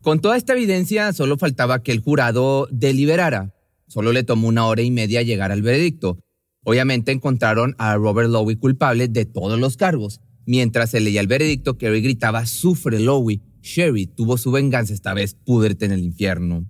Con 0.00 0.20
toda 0.20 0.38
esta 0.38 0.54
evidencia, 0.54 1.12
solo 1.12 1.36
faltaba 1.36 1.82
que 1.82 1.92
el 1.92 2.00
jurado 2.00 2.66
deliberara. 2.70 3.54
Solo 3.86 4.14
le 4.14 4.22
tomó 4.22 4.48
una 4.48 4.64
hora 4.64 4.80
y 4.80 4.90
media 4.90 5.20
llegar 5.20 5.52
al 5.52 5.60
veredicto. 5.60 6.18
Obviamente 6.62 7.12
encontraron 7.12 7.74
a 7.76 7.96
Robert 7.96 8.30
Lowe 8.30 8.56
culpable 8.56 9.08
de 9.08 9.26
todos 9.26 9.60
los 9.60 9.76
cargos. 9.76 10.22
Mientras 10.46 10.88
se 10.88 11.00
leía 11.00 11.20
el 11.20 11.26
veredicto, 11.26 11.76
Kerry 11.76 12.00
gritaba, 12.00 12.46
sufre 12.46 12.98
Lowe. 12.98 13.42
Sherry 13.60 14.06
tuvo 14.06 14.38
su 14.38 14.50
venganza 14.50 14.94
esta 14.94 15.12
vez, 15.12 15.34
púdrete 15.34 15.84
en 15.84 15.92
el 15.92 16.02
infierno. 16.02 16.64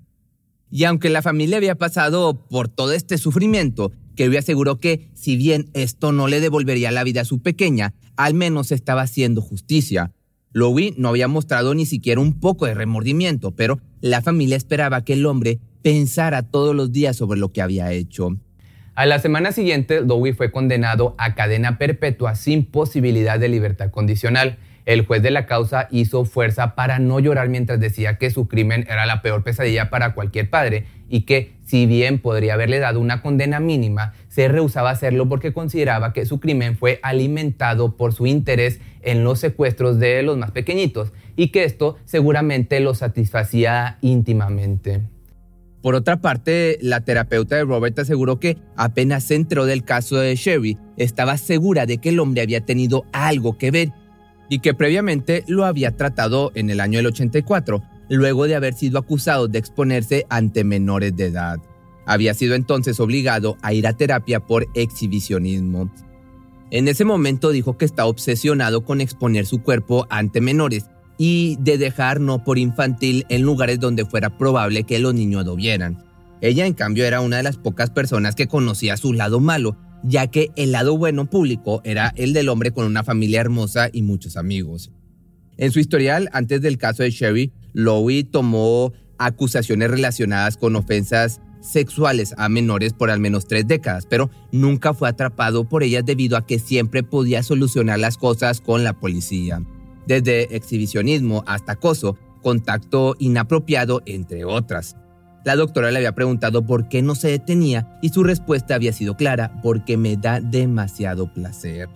Y 0.72 0.82
aunque 0.82 1.08
la 1.08 1.22
familia 1.22 1.58
había 1.58 1.76
pasado 1.76 2.48
por 2.48 2.66
todo 2.66 2.90
este 2.90 3.16
sufrimiento, 3.16 3.92
Kerry 4.16 4.38
aseguró 4.38 4.80
que, 4.80 5.08
si 5.14 5.36
bien 5.36 5.70
esto 5.72 6.10
no 6.10 6.26
le 6.26 6.40
devolvería 6.40 6.90
la 6.90 7.04
vida 7.04 7.20
a 7.20 7.24
su 7.24 7.42
pequeña, 7.42 7.94
al 8.16 8.34
menos 8.34 8.72
estaba 8.72 9.02
haciendo 9.02 9.40
justicia. 9.40 10.10
Lowe 10.54 10.94
no 10.96 11.08
había 11.08 11.26
mostrado 11.26 11.74
ni 11.74 11.84
siquiera 11.84 12.20
un 12.20 12.38
poco 12.38 12.64
de 12.66 12.74
remordimiento, 12.74 13.50
pero 13.50 13.80
la 14.00 14.22
familia 14.22 14.56
esperaba 14.56 15.04
que 15.04 15.14
el 15.14 15.26
hombre 15.26 15.58
pensara 15.82 16.42
todos 16.42 16.76
los 16.76 16.92
días 16.92 17.16
sobre 17.16 17.40
lo 17.40 17.50
que 17.50 17.60
había 17.60 17.90
hecho. 17.90 18.36
A 18.94 19.04
la 19.04 19.18
semana 19.18 19.50
siguiente, 19.50 20.00
Lowe 20.00 20.32
fue 20.32 20.52
condenado 20.52 21.16
a 21.18 21.34
cadena 21.34 21.76
perpetua 21.76 22.36
sin 22.36 22.64
posibilidad 22.64 23.40
de 23.40 23.48
libertad 23.48 23.90
condicional. 23.90 24.56
El 24.86 25.06
juez 25.06 25.22
de 25.22 25.30
la 25.30 25.46
causa 25.46 25.88
hizo 25.90 26.26
fuerza 26.26 26.74
para 26.74 26.98
no 26.98 27.18
llorar 27.18 27.48
mientras 27.48 27.80
decía 27.80 28.18
que 28.18 28.30
su 28.30 28.48
crimen 28.48 28.84
era 28.88 29.06
la 29.06 29.22
peor 29.22 29.42
pesadilla 29.42 29.88
para 29.88 30.14
cualquier 30.14 30.50
padre 30.50 30.86
y 31.08 31.22
que, 31.22 31.54
si 31.64 31.86
bien 31.86 32.18
podría 32.18 32.54
haberle 32.54 32.78
dado 32.80 33.00
una 33.00 33.22
condena 33.22 33.60
mínima, 33.60 34.12
se 34.28 34.48
rehusaba 34.48 34.90
a 34.90 34.92
hacerlo 34.92 35.28
porque 35.28 35.52
consideraba 35.52 36.12
que 36.12 36.26
su 36.26 36.38
crimen 36.38 36.76
fue 36.76 37.00
alimentado 37.02 37.96
por 37.96 38.12
su 38.12 38.26
interés 38.26 38.80
en 39.02 39.24
los 39.24 39.40
secuestros 39.40 39.98
de 39.98 40.22
los 40.22 40.36
más 40.36 40.50
pequeñitos 40.50 41.12
y 41.36 41.48
que 41.48 41.64
esto 41.64 41.96
seguramente 42.04 42.80
lo 42.80 42.94
satisfacía 42.94 43.98
íntimamente. 44.02 45.02
Por 45.82 45.94
otra 45.94 46.20
parte, 46.22 46.78
la 46.80 47.02
terapeuta 47.02 47.56
de 47.56 47.64
Robert 47.64 47.98
aseguró 47.98 48.40
que 48.40 48.56
apenas 48.74 49.24
se 49.24 49.34
entró 49.34 49.66
del 49.66 49.84
caso 49.84 50.16
de 50.16 50.34
Sherry, 50.34 50.78
estaba 50.96 51.36
segura 51.36 51.84
de 51.84 51.98
que 51.98 52.08
el 52.08 52.20
hombre 52.20 52.40
había 52.40 52.62
tenido 52.62 53.04
algo 53.12 53.58
que 53.58 53.70
ver 53.70 53.92
y 54.48 54.58
que 54.60 54.74
previamente 54.74 55.44
lo 55.46 55.64
había 55.64 55.96
tratado 55.96 56.52
en 56.54 56.70
el 56.70 56.80
año 56.80 56.98
del 56.98 57.06
84, 57.06 57.82
luego 58.08 58.46
de 58.46 58.54
haber 58.54 58.74
sido 58.74 58.98
acusado 58.98 59.48
de 59.48 59.58
exponerse 59.58 60.26
ante 60.28 60.64
menores 60.64 61.16
de 61.16 61.26
edad. 61.26 61.58
Había 62.06 62.34
sido 62.34 62.54
entonces 62.54 63.00
obligado 63.00 63.56
a 63.62 63.72
ir 63.72 63.86
a 63.86 63.94
terapia 63.94 64.40
por 64.40 64.66
exhibicionismo. 64.74 65.90
En 66.70 66.88
ese 66.88 67.04
momento 67.04 67.50
dijo 67.50 67.78
que 67.78 67.84
estaba 67.84 68.08
obsesionado 68.08 68.84
con 68.84 69.00
exponer 69.00 69.46
su 69.46 69.62
cuerpo 69.62 70.06
ante 70.10 70.40
menores 70.40 70.86
y 71.16 71.56
de 71.60 71.78
dejar 71.78 72.20
no 72.20 72.42
por 72.42 72.58
infantil 72.58 73.24
en 73.28 73.42
lugares 73.42 73.80
donde 73.80 74.04
fuera 74.04 74.36
probable 74.36 74.84
que 74.84 74.98
los 74.98 75.14
niños 75.14 75.46
lo 75.46 75.56
vieran. 75.56 76.04
Ella 76.40 76.66
en 76.66 76.74
cambio 76.74 77.06
era 77.06 77.20
una 77.20 77.38
de 77.38 77.42
las 77.42 77.56
pocas 77.56 77.90
personas 77.90 78.34
que 78.34 78.48
conocía 78.48 78.96
su 78.96 79.12
lado 79.12 79.40
malo 79.40 79.76
ya 80.04 80.26
que 80.28 80.50
el 80.56 80.72
lado 80.72 80.96
bueno 80.96 81.28
público 81.28 81.80
era 81.84 82.12
el 82.16 82.32
del 82.32 82.50
hombre 82.50 82.70
con 82.70 82.86
una 82.86 83.02
familia 83.02 83.40
hermosa 83.40 83.88
y 83.92 84.02
muchos 84.02 84.36
amigos. 84.36 84.92
En 85.56 85.72
su 85.72 85.80
historial, 85.80 86.28
antes 86.32 86.60
del 86.60 86.78
caso 86.78 87.02
de 87.02 87.10
Sherry, 87.10 87.52
Lowe 87.72 88.24
tomó 88.24 88.92
acusaciones 89.18 89.90
relacionadas 89.90 90.56
con 90.56 90.76
ofensas 90.76 91.40
sexuales 91.60 92.34
a 92.36 92.48
menores 92.48 92.92
por 92.92 93.10
al 93.10 93.20
menos 93.20 93.46
tres 93.46 93.66
décadas, 93.66 94.06
pero 94.06 94.30
nunca 94.52 94.92
fue 94.92 95.08
atrapado 95.08 95.66
por 95.66 95.82
ellas 95.82 96.04
debido 96.04 96.36
a 96.36 96.44
que 96.44 96.58
siempre 96.58 97.02
podía 97.02 97.42
solucionar 97.42 97.98
las 97.98 98.18
cosas 98.18 98.60
con 98.60 98.84
la 98.84 98.92
policía. 99.00 99.62
Desde 100.06 100.54
exhibicionismo 100.54 101.42
hasta 101.46 101.72
acoso, 101.72 102.18
contacto 102.42 103.16
inapropiado, 103.18 104.02
entre 104.04 104.44
otras. 104.44 104.96
La 105.44 105.56
doctora 105.56 105.90
le 105.90 105.98
había 105.98 106.12
preguntado 106.12 106.62
por 106.64 106.88
qué 106.88 107.02
no 107.02 107.14
se 107.14 107.28
detenía 107.28 107.98
y 108.00 108.08
su 108.08 108.24
respuesta 108.24 108.74
había 108.74 108.94
sido 108.94 109.14
clara, 109.14 109.52
porque 109.62 109.98
me 109.98 110.16
da 110.16 110.40
demasiado 110.40 111.30
placer. 111.32 111.88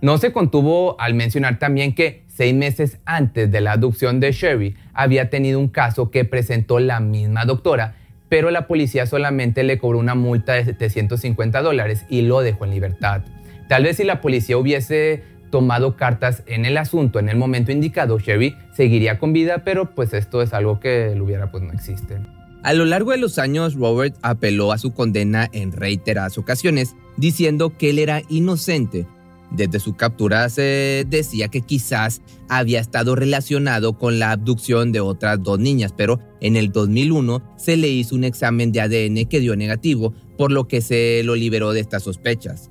No 0.00 0.16
se 0.18 0.32
contuvo 0.32 0.98
al 1.00 1.14
mencionar 1.14 1.58
también 1.58 1.92
que 1.92 2.22
seis 2.28 2.54
meses 2.54 2.98
antes 3.04 3.50
de 3.50 3.60
la 3.60 3.72
adopción 3.72 4.20
de 4.20 4.30
Sherry 4.30 4.76
había 4.94 5.28
tenido 5.28 5.58
un 5.58 5.66
caso 5.66 6.12
que 6.12 6.24
presentó 6.24 6.78
la 6.78 7.00
misma 7.00 7.44
doctora, 7.44 7.96
pero 8.28 8.52
la 8.52 8.68
policía 8.68 9.06
solamente 9.06 9.64
le 9.64 9.78
cobró 9.78 9.98
una 9.98 10.14
multa 10.14 10.52
de 10.52 10.64
750 10.64 11.60
dólares 11.62 12.04
y 12.08 12.22
lo 12.22 12.42
dejó 12.42 12.64
en 12.64 12.70
libertad. 12.70 13.22
Tal 13.68 13.82
vez 13.82 13.96
si 13.96 14.04
la 14.04 14.20
policía 14.20 14.56
hubiese 14.56 15.24
tomado 15.50 15.96
cartas 15.96 16.44
en 16.46 16.64
el 16.64 16.76
asunto 16.76 17.18
en 17.18 17.28
el 17.28 17.36
momento 17.36 17.72
indicado, 17.72 18.20
Sherry 18.20 18.54
seguiría 18.72 19.18
con 19.18 19.32
vida, 19.32 19.64
pero 19.64 19.90
pues 19.96 20.14
esto 20.14 20.42
es 20.42 20.52
algo 20.54 20.78
que 20.78 21.14
lo 21.16 21.24
hubiera 21.24 21.50
pues 21.50 21.64
no 21.64 21.72
existe. 21.72 22.18
A 22.62 22.74
lo 22.74 22.84
largo 22.84 23.12
de 23.12 23.18
los 23.18 23.38
años, 23.38 23.74
Robert 23.74 24.16
apeló 24.22 24.72
a 24.72 24.78
su 24.78 24.92
condena 24.92 25.48
en 25.52 25.72
reiteradas 25.72 26.38
ocasiones, 26.38 26.96
diciendo 27.16 27.76
que 27.78 27.90
él 27.90 27.98
era 27.98 28.22
inocente. 28.28 29.06
Desde 29.50 29.80
su 29.80 29.94
captura 29.96 30.48
se 30.50 31.06
decía 31.08 31.48
que 31.48 31.62
quizás 31.62 32.20
había 32.48 32.80
estado 32.80 33.14
relacionado 33.14 33.96
con 33.96 34.18
la 34.18 34.32
abducción 34.32 34.92
de 34.92 35.00
otras 35.00 35.42
dos 35.42 35.58
niñas, 35.58 35.94
pero 35.96 36.20
en 36.40 36.56
el 36.56 36.70
2001 36.70 37.54
se 37.56 37.76
le 37.76 37.88
hizo 37.88 38.14
un 38.14 38.24
examen 38.24 38.72
de 38.72 38.80
ADN 38.80 39.26
que 39.26 39.40
dio 39.40 39.56
negativo, 39.56 40.12
por 40.36 40.52
lo 40.52 40.68
que 40.68 40.80
se 40.80 41.22
lo 41.24 41.34
liberó 41.34 41.72
de 41.72 41.80
estas 41.80 42.02
sospechas. 42.02 42.70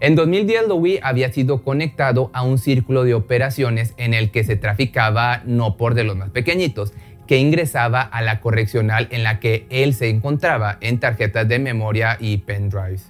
En 0.00 0.16
2010, 0.16 0.66
Louis 0.66 0.98
había 1.04 1.32
sido 1.32 1.62
conectado 1.62 2.30
a 2.32 2.42
un 2.42 2.58
círculo 2.58 3.04
de 3.04 3.14
operaciones 3.14 3.94
en 3.98 4.14
el 4.14 4.32
que 4.32 4.42
se 4.42 4.56
traficaba 4.56 5.44
no 5.46 5.76
por 5.76 5.94
de 5.94 6.02
los 6.02 6.16
más 6.16 6.30
pequeñitos, 6.30 6.92
que 7.26 7.38
ingresaba 7.38 8.02
a 8.02 8.22
la 8.22 8.40
correccional 8.40 9.08
en 9.10 9.22
la 9.22 9.40
que 9.40 9.66
él 9.70 9.94
se 9.94 10.08
encontraba 10.08 10.78
en 10.80 10.98
tarjetas 10.98 11.48
de 11.48 11.58
memoria 11.58 12.16
y 12.20 12.38
pendrives. 12.38 13.06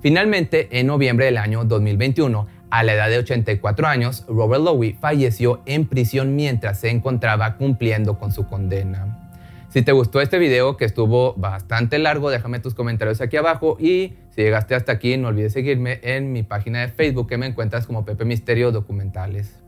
Finalmente, 0.00 0.68
en 0.78 0.86
noviembre 0.86 1.26
del 1.26 1.38
año 1.38 1.64
2021, 1.64 2.46
a 2.70 2.82
la 2.82 2.94
edad 2.94 3.08
de 3.08 3.18
84 3.18 3.86
años, 3.86 4.24
Robert 4.28 4.62
Lowe 4.62 4.94
falleció 5.00 5.62
en 5.66 5.86
prisión 5.86 6.36
mientras 6.36 6.80
se 6.80 6.90
encontraba 6.90 7.56
cumpliendo 7.56 8.18
con 8.18 8.30
su 8.30 8.46
condena. 8.46 9.24
Si 9.70 9.82
te 9.82 9.92
gustó 9.92 10.20
este 10.20 10.38
video 10.38 10.76
que 10.76 10.84
estuvo 10.84 11.34
bastante 11.34 11.98
largo, 11.98 12.30
déjame 12.30 12.58
tus 12.58 12.74
comentarios 12.74 13.20
aquí 13.20 13.36
abajo 13.36 13.76
y 13.78 14.14
si 14.30 14.42
llegaste 14.42 14.74
hasta 14.74 14.92
aquí 14.92 15.16
no 15.16 15.28
olvides 15.28 15.52
seguirme 15.52 16.00
en 16.02 16.32
mi 16.32 16.42
página 16.42 16.80
de 16.80 16.88
Facebook 16.88 17.28
que 17.28 17.36
me 17.36 17.46
encuentras 17.46 17.86
como 17.86 18.04
Pepe 18.04 18.24
Misterio 18.24 18.72
Documentales. 18.72 19.67